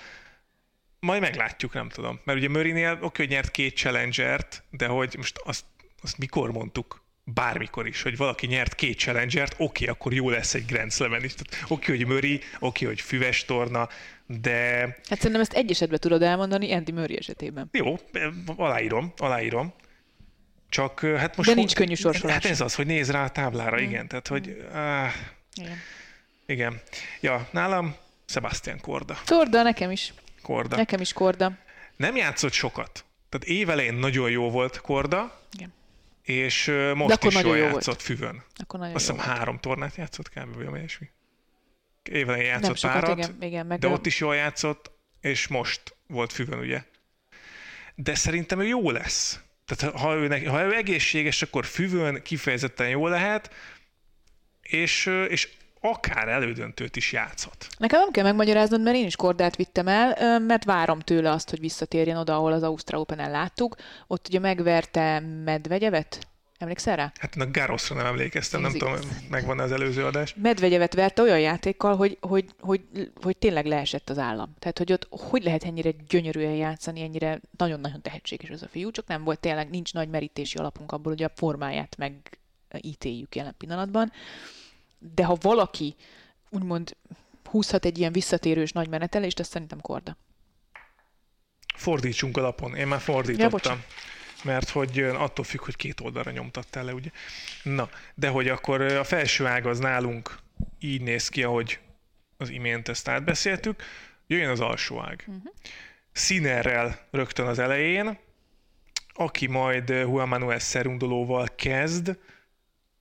[1.00, 2.20] majd meglátjuk, nem tudom.
[2.24, 5.64] Mert ugye Murray-nél oké, okay, hogy nyert két challenger de hogy most azt,
[6.00, 7.04] azt mikor mondtuk?
[7.24, 11.24] bármikor is, hogy valaki nyert két challengert, oké, okay, akkor jó lesz egy Grand Slam-en
[11.24, 11.34] is.
[11.34, 13.88] Oké, okay, hogy Murray, oké, okay, hogy füves torna,
[14.26, 14.78] de...
[15.08, 17.68] Hát szerintem ezt egy esetben tudod elmondani Andy Murray esetében.
[17.72, 17.98] Jó,
[18.56, 19.74] aláírom, aláírom.
[20.68, 21.48] Csak hát most...
[21.48, 22.34] De nincs könnyű sorsolás.
[22.34, 23.82] Hát ez az, hogy néz rá a táblára, mm.
[23.82, 24.08] igen.
[24.08, 24.66] Tehát, hogy...
[24.72, 25.12] Ah,
[25.54, 25.76] igen.
[26.46, 26.80] Igen.
[27.20, 27.94] Ja, nálam
[28.26, 29.18] Sebastian Korda.
[29.26, 30.14] Korda, nekem is.
[30.42, 30.76] Korda.
[30.76, 31.52] Nekem is Korda.
[31.96, 33.04] Nem játszott sokat.
[33.28, 35.40] Tehát évelején nagyon jó volt Korda.
[35.56, 35.72] Igen
[36.24, 38.02] és most is jól játszott volt.
[38.02, 38.42] füvön.
[38.56, 40.54] Akkor nagyon Azt hiszem három tornát játszott kb.
[40.54, 41.10] vagy ilyesmi.
[42.10, 44.90] Éven játszott sokat, párat, igen, igen, meg de ott is jól játszott,
[45.20, 46.82] és most volt füvön, ugye.
[47.94, 49.40] De szerintem ő jó lesz.
[49.66, 53.50] Tehát ha ő, ha ő egészséges, akkor füvön kifejezetten jó lehet,
[54.62, 55.48] és, és
[55.80, 57.66] akár elődöntőt is játszhat.
[57.78, 61.60] Nekem nem kell megmagyaráznod, mert én is kordát vittem el, mert várom tőle azt, hogy
[61.60, 63.76] visszatérjen oda, ahol az Ausztrál open láttuk.
[64.06, 66.26] Ott ugye megverte Medvegyevet,
[66.58, 67.12] Emlékszel rá?
[67.18, 69.00] Hát a Garosra nem emlékeztem, Ez nem igaz.
[69.00, 70.34] tudom, megvan az előző adás.
[70.34, 72.82] Medvegyevet verte olyan játékkal, hogy, hogy, hogy,
[73.22, 74.54] hogy tényleg leesett az állam.
[74.58, 79.06] Tehát, hogy ott hogy lehet ennyire gyönyörűen játszani, ennyire nagyon-nagyon tehetséges az a fiú, csak
[79.06, 84.12] nem volt tényleg, nincs nagy merítési alapunk abból, hogy a formáját megítéljük jelen pillanatban
[85.14, 85.94] de ha valaki
[86.50, 86.96] úgymond
[87.44, 90.16] húzhat egy ilyen visszatérős nagy menetelést, azt szerintem Korda.
[91.74, 92.74] Fordítsunk alapon.
[92.74, 93.76] Én már fordítottam.
[93.76, 93.84] Ja,
[94.44, 97.10] mert hogy attól függ, hogy két oldalra nyomtattál le, ugye?
[97.62, 100.38] Na, de hogy akkor a felső ág az nálunk
[100.78, 101.78] így néz ki, ahogy
[102.36, 103.82] az imént ezt átbeszéltük,
[104.26, 105.24] jöjjön az alsó ág.
[105.26, 105.52] Uh-huh.
[106.12, 108.18] Színerrel rögtön az elején,
[109.14, 112.18] aki majd Juan Manuel Szerundolóval kezd,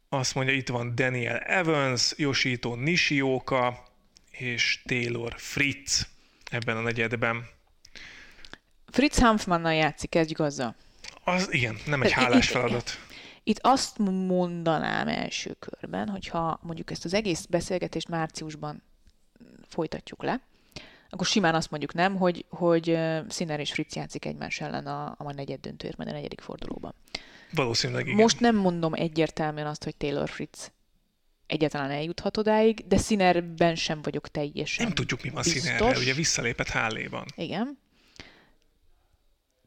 [0.09, 3.83] azt mondja, itt van Daniel Evans, Yoshito Nishioka
[4.31, 6.07] és Taylor Fritz
[6.51, 7.49] ebben a negyedben.
[8.91, 10.75] Fritz Hanfmannal játszik, kezdjük azzal.
[11.24, 12.99] Az, igen, nem egy hálás feladat.
[13.43, 13.97] Itt azt
[14.28, 18.84] mondanám első körben, hogyha mondjuk ezt az egész beszélgetést márciusban
[19.67, 20.41] folytatjuk le,
[21.13, 22.86] akkor simán azt mondjuk nem, hogy, hogy
[23.30, 26.93] Sinner és Fritz játszik egymás ellen a, a negyed döntőért, majd a negyedik fordulóban.
[27.51, 28.17] Valószínűleg igen.
[28.19, 30.71] Most nem mondom egyértelműen azt, hogy Taylor Fritz
[31.47, 36.69] egyáltalán eljuthat odáig, de Sinerben sem vagyok teljesen Nem tudjuk, mi van Sinerrel, ugye visszalépett
[36.69, 37.26] Halléban.
[37.36, 37.78] Igen.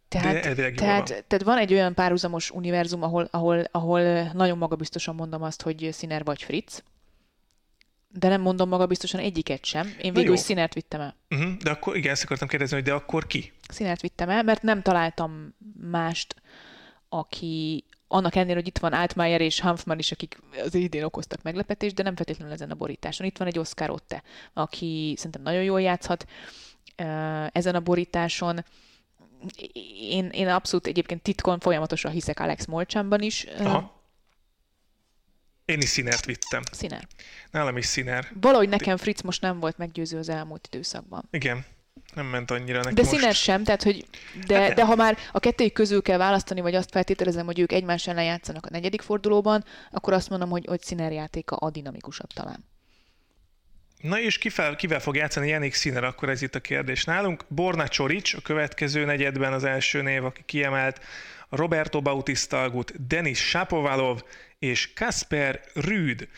[0.08, 5.62] Tehát, tehát, tehát van egy olyan párhuzamos univerzum, ahol, ahol, ahol nagyon magabiztosan mondom azt,
[5.62, 6.82] hogy Sziner vagy Fritz,
[8.08, 9.94] de nem mondom maga biztosan egyiket sem.
[10.00, 11.16] Én végül Színert vittem el.
[11.30, 13.52] Uh-huh, de akkor igen, ezt akartam kérdezni, hogy de akkor ki?
[13.68, 15.54] Színert vittem el, mert nem találtam
[15.90, 16.34] mást,
[17.08, 21.94] aki annak ellenére, hogy itt van Altmaier és Hanfman is, akik az idén okoztak meglepetést,
[21.94, 23.26] de nem feltétlenül ezen a borításon.
[23.26, 26.26] Itt van egy Oscar Otte, aki szerintem nagyon jól játszhat
[27.52, 28.64] ezen a borításon.
[30.10, 33.44] Én, én abszolút egyébként titkon folyamatosan hiszek Alex Molcsámban is.
[33.58, 33.94] Aha.
[35.64, 36.62] Én is színert vittem.
[36.72, 37.06] Színer.
[37.50, 38.28] Nálam is színer.
[38.40, 41.28] Valahogy nekem Fritz most nem volt meggyőző az elmúlt időszakban.
[41.30, 41.64] Igen,
[42.14, 43.14] nem ment annyira neki De most.
[43.14, 44.06] színes sem, tehát hogy
[44.46, 47.72] de, hát de ha már a kettőjük közül kell választani, vagy azt feltételezem, hogy ők
[47.72, 52.32] egymás ellen játszanak a negyedik fordulóban, akkor azt mondom, hogy, hogy színer játéka a dinamikusabb
[52.32, 52.64] talán.
[54.00, 57.44] Na és kivel, kivel fog játszani Janik Színer, akkor ez itt a kérdés nálunk.
[57.48, 61.00] Borna Csorics a következő negyedben az első név, aki kiemelt,
[61.48, 64.22] Roberto Bautista Agut, Denis Shapovalov
[64.58, 66.28] és Kasper Rüd.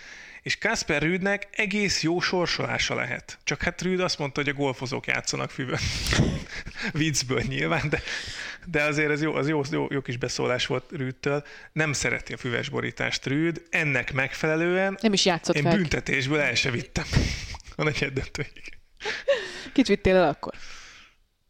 [0.42, 3.38] És Kasper Rüdnek egész jó sorsolása lehet.
[3.44, 5.78] Csak hát Rüd azt mondta, hogy a golfozók játszanak füvön.
[6.92, 8.02] Viccből nyilván, de,
[8.70, 11.44] de azért ez jó, az jó, jó, jó kis beszólás volt Rüdtől.
[11.72, 15.76] Nem szereti a füves borítást Rüd, ennek megfelelően nem is játszott én fel.
[15.76, 17.04] büntetésből el se vittem
[17.76, 18.78] a negyeddöntőig.
[19.72, 20.54] Kit vittél el akkor?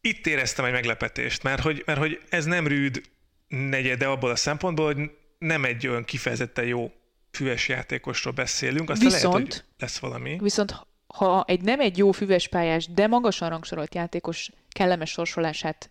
[0.00, 3.02] Itt éreztem egy meglepetést, mert hogy, mert hogy ez nem Rüd
[3.48, 6.92] negyede abból a szempontból, hogy nem egy olyan kifejezetten jó
[7.30, 10.38] füves játékosról beszélünk, aztán viszont, lehet, hogy lesz valami.
[10.42, 15.90] Viszont ha egy nem egy jó füves pályás, de magasan rangsorolt játékos kellemes sorsolását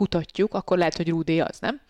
[0.00, 1.80] kutatjuk, akkor lehet, hogy Rudé az, nem?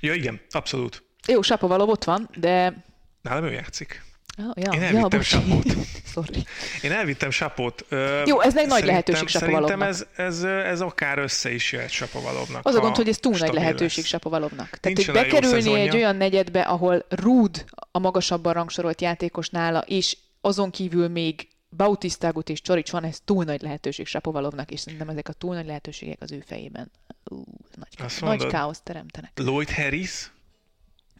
[0.00, 1.02] Ja, igen, abszolút.
[1.26, 2.84] Jó, Sapovalov ott van, de...
[3.22, 4.02] Nálam ő játszik.
[4.38, 5.64] Oh, ja, Én elvittem ja, sapót.
[6.14, 6.44] Sorry.
[6.82, 7.86] Én elvittem sapót.
[8.26, 9.68] Jó, ez egy nagy lehetőség Sapovalovnak.
[9.68, 12.66] Szerintem ez, ez, ez akár össze is jöhet Sapovalovnak.
[12.66, 14.12] Az a gond, hogy ez túl nagy lehetőség lesz.
[14.12, 14.68] Sapovalovnak.
[14.68, 20.16] Tehát, Nincs hogy bekerülni egy olyan negyedbe, ahol Rúd a magasabban rangsorolt játékos nála, és
[20.40, 25.28] azon kívül még Bautisztágut és Csorics van, ez túl nagy lehetőség Sapovalovnak, és szerintem ezek
[25.28, 26.90] a túl nagy lehetőségek az ő fejében.
[27.24, 27.44] Ú,
[27.74, 29.30] nagy, Azt nagy káoszt teremtenek.
[29.34, 30.32] Lloyd Harris?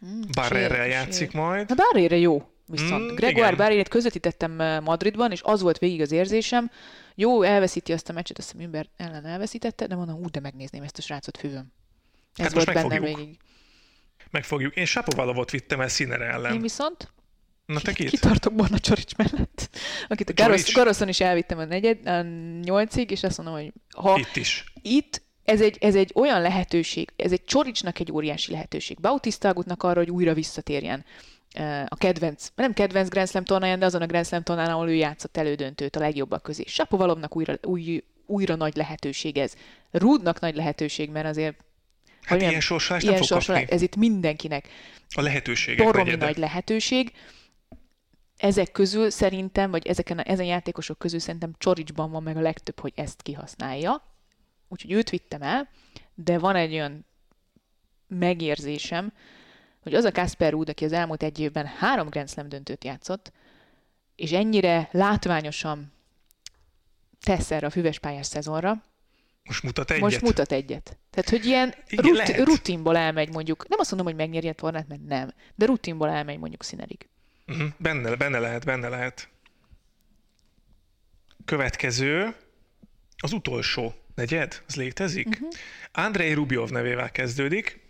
[0.05, 1.69] Mm, Barrerrel játszik majd.
[1.69, 2.47] Na Barrere jó.
[2.65, 6.71] Viszont mm, Gregor Barrét közvetítettem eh, Madridban, és az volt végig az érzésem,
[7.15, 10.83] jó, elveszíti azt a meccset, azt hiszem Ümber ellen elveszítette, de mondom, úgy, de megnézném
[10.83, 11.73] ezt a srácot fővön.
[12.35, 13.37] Ez hát volt bennem végig.
[14.31, 14.75] Megfogjuk.
[14.75, 16.53] Én Sapovalovot vittem el Színere ellen.
[16.53, 17.11] Én viszont
[17.73, 18.09] Na te kit?
[18.09, 19.69] Kitartok Borna Csorics mellett.
[20.07, 22.21] Akit a Garosz, Garoszon is elvittem a negyed, a
[22.61, 24.63] nyolcig, és azt mondom, hogy ha itt is.
[24.81, 28.99] Itt ez egy, ez egy olyan lehetőség, ez egy Csoricsnak egy óriási lehetőség.
[28.99, 31.05] Bautista Agutnak arra, hogy újra visszatérjen
[31.87, 34.93] a kedvenc, nem kedvenc Grand Slam tornáján, de azon a Grand Slam tornán, ahol ő
[34.93, 36.63] játszott elődöntőt a legjobbak közé.
[36.67, 39.53] Sapovalomnak újra, új, újra nagy lehetőség ez.
[39.91, 41.55] Rudnak nagy lehetőség, mert azért
[42.23, 44.67] Hát ilyen sorsolást ilyen nem fog sorsolás, Ez itt mindenkinek.
[45.15, 47.11] A lehetőségek Baromi nagy lehetőség.
[48.43, 52.79] Ezek közül szerintem, vagy ezeken a, ezen játékosok közül szerintem Csoricsban van meg a legtöbb,
[52.79, 54.03] hogy ezt kihasználja.
[54.67, 55.69] Úgyhogy őt vittem el,
[56.13, 57.05] de van egy olyan
[58.07, 59.13] megérzésem,
[59.81, 63.31] hogy az a Kasper Ruud, aki az elmúlt egy évben három Grand Slam döntőt játszott,
[64.15, 65.93] és ennyire látványosan
[67.21, 68.83] tesz erre a füves pályás szezonra,
[69.43, 70.03] most mutat egyet.
[70.03, 70.97] Most mutat egyet.
[71.09, 74.87] Tehát, hogy ilyen Igen, rut- rutinból elmegy mondjuk, nem azt mondom, hogy megnyeri a tornát,
[74.87, 77.07] mert nem, de rutinból elmegy mondjuk színerig.
[77.47, 77.69] Uh-huh.
[77.77, 79.29] Benne, benne lehet, benne lehet.
[81.45, 82.35] Következő,
[83.17, 85.27] az utolsó negyed, az létezik?
[85.27, 85.49] Uh-huh.
[85.91, 87.81] Andrei Rubjov nevével kezdődik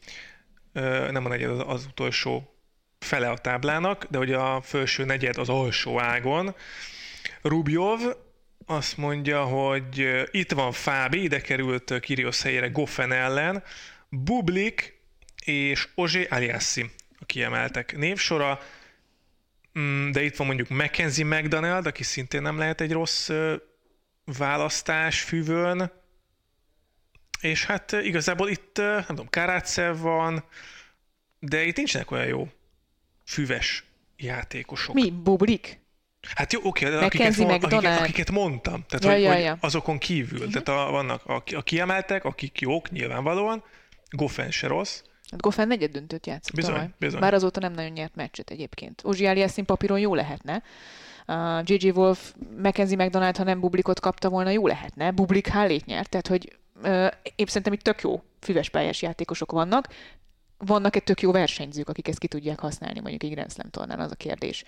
[1.11, 2.53] nem a negyed az, az utolsó
[2.99, 6.55] fele a táblának, de hogy a felső negyed az alsó ágon.
[7.41, 7.99] Rubjov
[8.65, 13.63] azt mondja, hogy itt van Fábi, ide került Kirios helyére Goffen ellen,
[14.09, 15.01] Bublik
[15.45, 18.59] és Ozsé Aliassi a kiemeltek névsora,
[20.11, 23.29] de itt van mondjuk Mackenzie McDonald, aki szintén nem lehet egy rossz
[24.25, 25.91] választás füvön,
[27.41, 30.43] és hát igazából itt, nem tudom, Karácev van,
[31.39, 32.47] de itt nincsenek olyan jó
[33.25, 33.83] füves
[34.17, 34.95] játékosok.
[34.95, 35.11] Mi?
[35.11, 35.81] Bublik?
[36.35, 39.49] Hát jó, oké, de akiket, akiket, akiket mondtam, tehát ja, hogy, ja, ja.
[39.49, 40.63] hogy azokon kívül, uh-huh.
[40.63, 43.63] tehát a, vannak a, a kiemeltek, akik jók nyilvánvalóan,
[44.09, 45.01] Goffen se rossz.
[45.33, 46.89] Hát Goffen negyed döntőt játszott bizony, tavaly.
[46.99, 47.19] bizony.
[47.19, 49.01] Bár azóta nem nagyon nyert meccset egyébként.
[49.05, 50.63] Ozsi Aliassin papíron jó lehetne.
[51.27, 51.95] Uh.
[51.95, 55.11] Wolf, Mackenzie McDonald, ha nem Bublikot kapta volna, jó lehetne.
[55.11, 59.87] Bublik hálét nyert, tehát hogy uh, én szerintem itt tök jó füves pályás játékosok vannak.
[60.65, 64.11] Vannak-e tök jó versenyzők, akik ezt ki tudják használni, mondjuk egy Grand Slam tornán, az
[64.11, 64.63] a kérdés.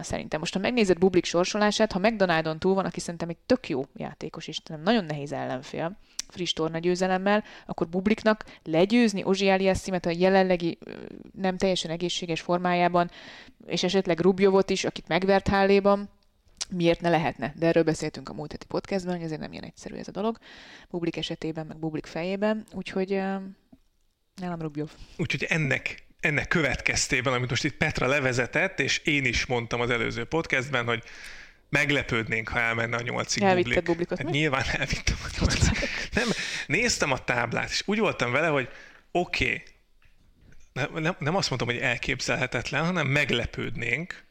[0.00, 3.84] Szerintem most, ha megnézed Bublik sorsolását, ha McDonaldon túl van, aki szerintem egy tök jó
[3.94, 5.98] játékos, és nem nagyon nehéz ellenfél,
[6.28, 10.78] friss torna győzelemmel, akkor Bubliknak legyőzni Ozsi Aliassimet a jelenlegi
[11.32, 13.10] nem teljesen egészséges formájában,
[13.66, 16.08] és esetleg Rubjovot is, akit megvert Hálléban,
[16.70, 17.52] miért ne lehetne?
[17.56, 20.38] De erről beszéltünk a múlt heti podcastban, hogy azért nem ilyen egyszerű ez a dolog.
[20.90, 23.22] Bublik esetében, meg Bublik fejében, úgyhogy
[24.38, 24.90] nálam Rubjov.
[25.16, 30.24] Úgyhogy ennek ennek következtében, amit most itt Petra levezetett, és én is mondtam az előző
[30.24, 31.02] podcastben, hogy
[31.68, 33.82] meglepődnénk, ha elmenne a nyolcig bublik.
[33.82, 34.18] bublikot.
[34.18, 35.88] Hát nyilván elvittem a nyolcig.
[36.12, 36.28] Nem,
[36.66, 38.68] néztem a táblát, és úgy voltam vele, hogy
[39.10, 39.62] oké, okay,
[40.72, 44.24] nem, nem, nem azt mondtam, hogy elképzelhetetlen, hanem meglepődnénk,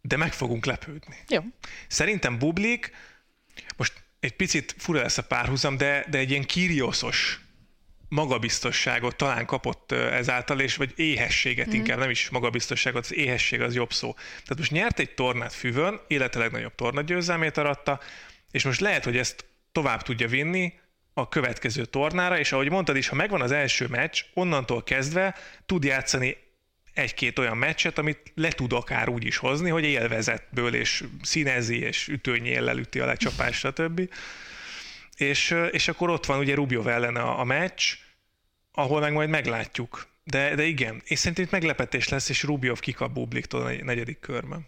[0.00, 1.16] de meg fogunk lepődni.
[1.28, 1.40] Jó.
[1.88, 2.90] Szerintem Bublik,
[3.76, 7.40] most egy picit fura lesz a párhuzam, de, de egy ilyen kirioszos
[8.08, 11.72] magabiztosságot talán kapott ezáltal, és vagy éhességet mm.
[11.72, 14.12] inkább, nem is magabiztosságot, az éhesség az jobb szó.
[14.14, 18.00] Tehát most nyert egy tornát füvön, élete legnagyobb tornagyőzelmét aratta,
[18.50, 20.72] és most lehet, hogy ezt tovább tudja vinni
[21.14, 25.34] a következő tornára, és ahogy mondtad is, ha megvan az első meccs, onnantól kezdve
[25.66, 26.36] tud játszani
[26.94, 32.08] egy-két olyan meccset, amit le tud akár úgy is hozni, hogy élvezetből, és színezi, és
[32.08, 34.08] ütőnyéllel üti a lecsapást, stb.
[35.16, 37.82] És, és akkor ott van ugye Rubio ellen a, a meccs,
[38.72, 40.08] ahol meg majd meglátjuk.
[40.24, 44.66] De, de igen, és szerintem itt meglepetés lesz, és Rubiov kikap Bubliktól a negyedik körben.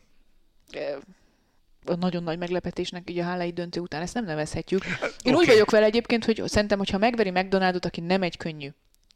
[1.84, 4.84] A nagyon nagy meglepetésnek így a hálai döntő után ezt nem nevezhetjük.
[4.84, 5.32] Én okay.
[5.32, 8.68] úgy vagyok vele egyébként, hogy szerintem, hogyha megveri McDonaldot, aki nem egy könnyű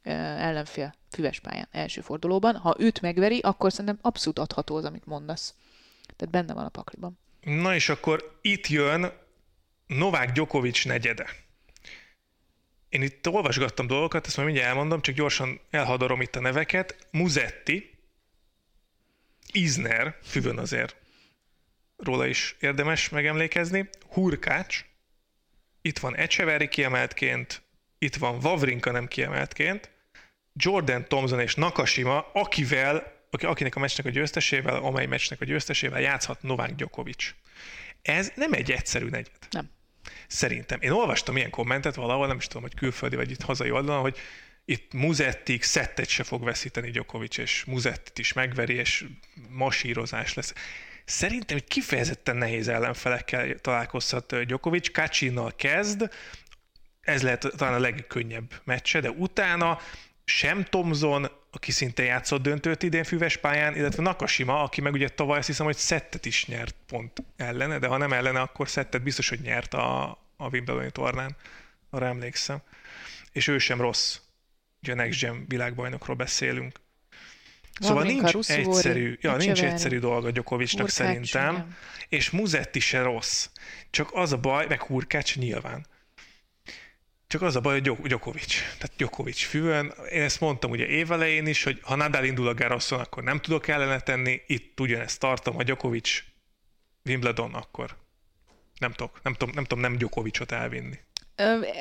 [0.03, 5.55] ellenfél füves pályán első fordulóban, ha őt megveri, akkor szerintem abszolút adható az, amit mondasz.
[6.17, 7.19] Tehát benne van a pakliban.
[7.41, 9.13] Na és akkor itt jön
[9.87, 11.27] Novák Djokovic negyede.
[12.89, 17.07] Én itt olvasgattam dolgokat, ezt majd mindjárt elmondom, csak gyorsan elhadarom itt a neveket.
[17.11, 17.91] Muzetti,
[19.53, 20.97] Izner, füvön azért
[21.97, 24.85] róla is érdemes megemlékezni, Hurkács,
[25.83, 27.63] itt van Echeverry kiemeltként,
[27.99, 29.91] itt van Vavrinka nem kiemeltként,
[30.53, 36.43] Jordan Thompson és Nakashima, akivel, akinek a meccsnek a győztesével, amely meccsnek a győztesével játszhat
[36.43, 37.35] Novák Djokovic.
[38.03, 39.39] Ez nem egy egyszerű negyed.
[39.51, 39.71] Nem.
[40.27, 40.81] Szerintem.
[40.81, 44.19] Én olvastam ilyen kommentet valahol, nem is tudom, hogy külföldi vagy itt hazai oldalon, hogy
[44.65, 49.05] itt Muzettig szettet se fog veszíteni Djokovic, és Muzettit is megveri, és
[49.49, 50.53] masírozás lesz.
[51.05, 54.91] Szerintem egy kifejezetten nehéz ellenfelekkel találkozhat Djokovic.
[54.91, 56.11] Kacsinnal kezd,
[57.01, 59.79] ez lehet talán a legkönnyebb meccse, de utána
[60.25, 65.39] sem Tomzon, aki szintén játszott döntőt idén füves pályán, illetve Nakashima, aki meg ugye tavaly
[65.39, 69.29] azt hiszem, hogy szettet is nyert pont ellene, de ha nem ellene, akkor szettet biztos,
[69.29, 71.37] hogy nyert a, a Wimbledoni tornán,
[71.91, 72.63] arra emlékszem.
[73.33, 74.19] És ő sem rossz.
[74.83, 76.81] Ugye a Next Gen világbajnokról beszélünk.
[77.81, 81.77] Szóval nincs egyszerű, ja, nincs egyszerű dolga Gyokovicsnak szerintem, igen.
[82.09, 83.49] és Muzetti se rossz.
[83.91, 85.87] Csak az a baj, meg Hurkács nyilván,
[87.33, 88.55] csak az a baj, hogy Djokovic.
[88.55, 89.93] Tehát Djokovic füvön.
[90.11, 93.69] Én ezt mondtam ugye évelején is, hogy ha Nadal indul a Garroson, akkor nem tudok
[93.69, 94.41] ellene tenni.
[94.47, 96.23] Itt ugyanezt tartom, ha Djokovic
[97.05, 97.97] Wimbledon, akkor
[98.79, 100.99] nem tudok, nem tudom, nem, tudom nem Djokovicot elvinni.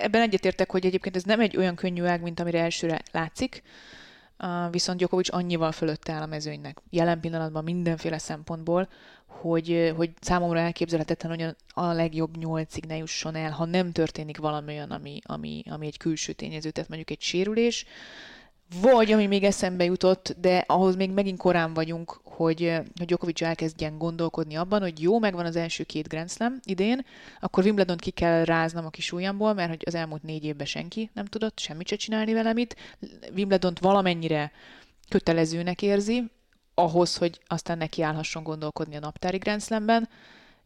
[0.02, 3.62] Ebben egyetértek, hogy egyébként ez nem egy olyan könnyű ág, mint amire elsőre látszik,
[4.71, 6.81] viszont Djokovic annyival fölött áll a mezőnynek.
[6.89, 8.89] Jelen pillanatban mindenféle szempontból,
[9.27, 14.73] hogy, hogy számomra elképzelhetetlen, hogy a legjobb nyolcig ne jusson el, ha nem történik valami
[14.73, 17.85] olyan, ami, ami, ami egy külső tényező, tehát mondjuk egy sérülés,
[18.81, 23.97] vagy ami még eszembe jutott, de ahhoz még megint korán vagyunk, hogy, hogy Djokovic elkezdjen
[23.97, 27.05] gondolkodni abban, hogy jó, megvan az első két Grand Slam idén,
[27.39, 31.09] akkor Wimbledon ki kell ráznom a kis ujjamból, mert hogy az elmúlt négy évben senki
[31.13, 32.75] nem tudott semmit se csinálni velem itt.
[33.35, 34.51] Wimbledont valamennyire
[35.09, 36.31] kötelezőnek érzi,
[36.73, 40.09] ahhoz, hogy aztán neki állhasson gondolkodni a naptári Grand Slamben,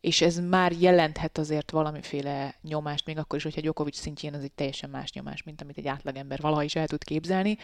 [0.06, 4.52] és ez már jelenthet azért valamiféle nyomást, még akkor is, hogyha Djokovic szintjén az egy
[4.52, 7.58] teljesen más nyomás, mint amit egy átlagember valaha is el tud képzelni,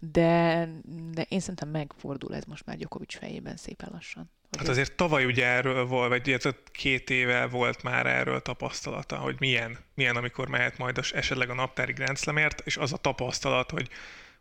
[0.00, 0.68] de,
[1.12, 4.30] de én szerintem megfordul ez most már Djokovic fejében szépen lassan.
[4.58, 9.36] Hát azért tavaly ugye erről volt, vagy illetve két éve volt már erről tapasztalata, hogy
[9.38, 13.88] milyen, milyen amikor mehet majd esetleg a naptári Grand Slamért, és az a tapasztalat, hogy,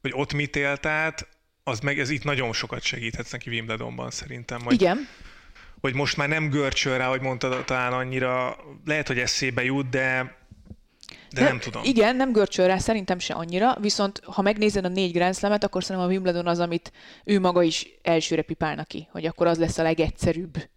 [0.01, 1.27] hogy ott mit élt át,
[1.63, 4.61] az meg ez itt nagyon sokat segíthet neki Wimbledonban szerintem.
[4.61, 5.07] Hogy, Igen.
[5.81, 10.39] Hogy most már nem görcsöl rá, hogy mondtad talán annyira, lehet, hogy eszébe jut, de
[11.33, 11.81] de nem, nem tudom.
[11.83, 15.83] Igen, nem görcsöl rá, szerintem se annyira, viszont ha megnézed a négy Grand Slam-et, akkor
[15.83, 16.91] szerintem a Wimbledon az, amit
[17.23, 20.69] ő maga is elsőre pipálna ki, hogy akkor az lesz a legegyszerűbb,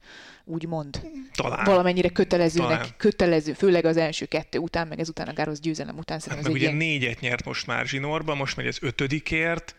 [0.45, 1.07] úgymond.
[1.35, 1.65] Talán.
[1.65, 2.95] Valamennyire kötelezőnek, Talán.
[2.97, 6.21] kötelező, főleg az első kettő után, meg ezután a Gárosz győzelem után.
[6.27, 6.75] Hát meg ugye ilyen...
[6.75, 9.75] négyet nyert most már zsinórba, most megy az ötödikért,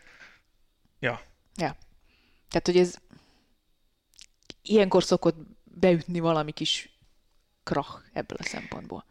[1.00, 1.20] Ja.
[1.56, 1.76] Ja.
[2.48, 2.94] Tehát, hogy ez
[4.66, 6.88] ilyenkor szokott beütni valami kis
[7.64, 9.04] krach ebből a szempontból.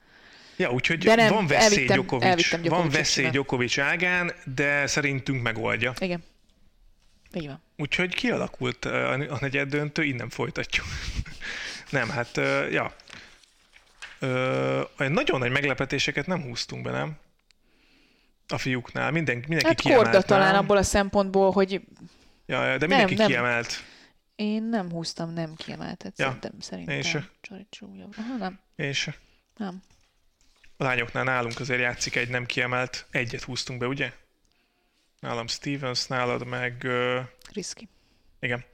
[0.58, 5.42] Ja, úgyhogy de nem, van veszély elvittem, Djokovic, elvittem van veszély Djokovic ágán, de szerintünk
[5.42, 5.94] megoldja.
[6.00, 6.24] Igen.
[7.34, 7.62] Így van.
[7.78, 10.86] Úgyhogy kialakult a negyed döntő, innen folytatjuk.
[11.90, 12.38] nem, hát,
[12.72, 12.94] ja.
[15.00, 17.18] Olyan nagyon nagy meglepetéseket nem húztunk be, nem?
[18.48, 19.12] A fiúknál.
[19.12, 20.04] Minden, mindenki hát kiemelt.
[20.04, 21.82] Korda talán abból a szempontból, hogy...
[22.46, 23.84] Ja, de mindenki nem, kiemelt.
[24.36, 26.26] Én nem húztam nem kiemeltet, ja.
[26.26, 26.60] szerintem.
[26.60, 26.96] Szerintem.
[26.96, 27.30] Én se.
[28.18, 28.60] Aha, nem.
[28.76, 29.16] Én se.
[29.58, 29.82] Nem.
[30.78, 34.14] A lányoknál nálunk azért játszik egy nem kiemelt, egyet húztunk be, ugye?
[35.20, 36.82] Nálam Stevens, nálad meg...
[36.84, 37.20] Uh...
[37.54, 37.88] Risky.
[38.40, 38.66] Igen.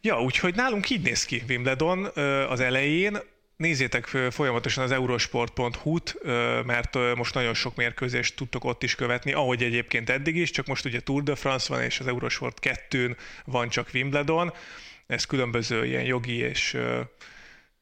[0.00, 3.18] Ja, úgyhogy nálunk így néz ki Wimbledon uh, az elején.
[3.60, 6.16] Nézzétek folyamatosan az eurosport.hu-t,
[6.64, 10.84] mert most nagyon sok mérkőzést tudtok ott is követni, ahogy egyébként eddig is, csak most
[10.84, 14.52] ugye Tour de France van, és az Eurosport 2-n van csak Wimbledon.
[15.06, 16.76] Ez különböző ilyen jogi és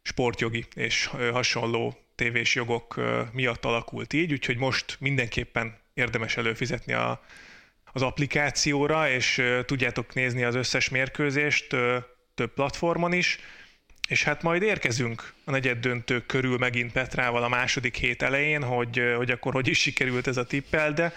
[0.02, 3.00] sportjogi és hasonló tévés jogok
[3.32, 7.24] miatt alakult így, úgyhogy most mindenképpen érdemes előfizetni a,
[7.92, 11.66] az applikációra, és tudjátok nézni az összes mérkőzést
[12.34, 13.38] több platformon is,
[14.08, 19.02] és hát majd érkezünk a negyed döntő körül megint Petrával a második hét elején, hogy,
[19.16, 21.12] hogy akkor hogy is sikerült ez a tippel, de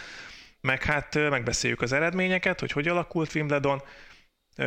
[0.62, 3.82] meg hát megbeszéljük az eredményeket, hogy hogy alakult Wimbledon,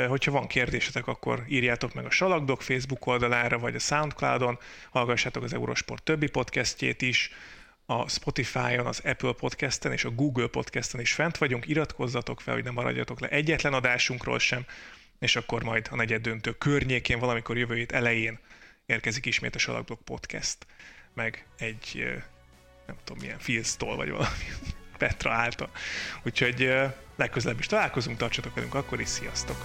[0.09, 4.59] Hogyha van kérdésetek, akkor írjátok meg a Salagdok Facebook oldalára, vagy a Soundcloudon,
[4.91, 7.31] hallgassátok az Eurosport többi podcastjét is,
[7.87, 12.65] a Spotify-on, az Apple Podcasten és a Google Podcasten is fent vagyunk, iratkozzatok fel, hogy
[12.65, 14.67] ne maradjatok le egyetlen adásunkról sem,
[15.19, 18.39] és akkor majd a negyed döntő környékén, valamikor jövő hét elején
[18.87, 20.67] érkezik ismét a Salagblog Podcast,
[21.15, 22.05] meg egy,
[22.87, 24.45] nem tudom milyen, Filztól vagy valami,
[24.99, 25.71] Petra által.
[26.23, 26.73] Úgyhogy
[27.17, 29.57] legközelebb is találkozunk, tartsatok velünk akkor is, sziasztok!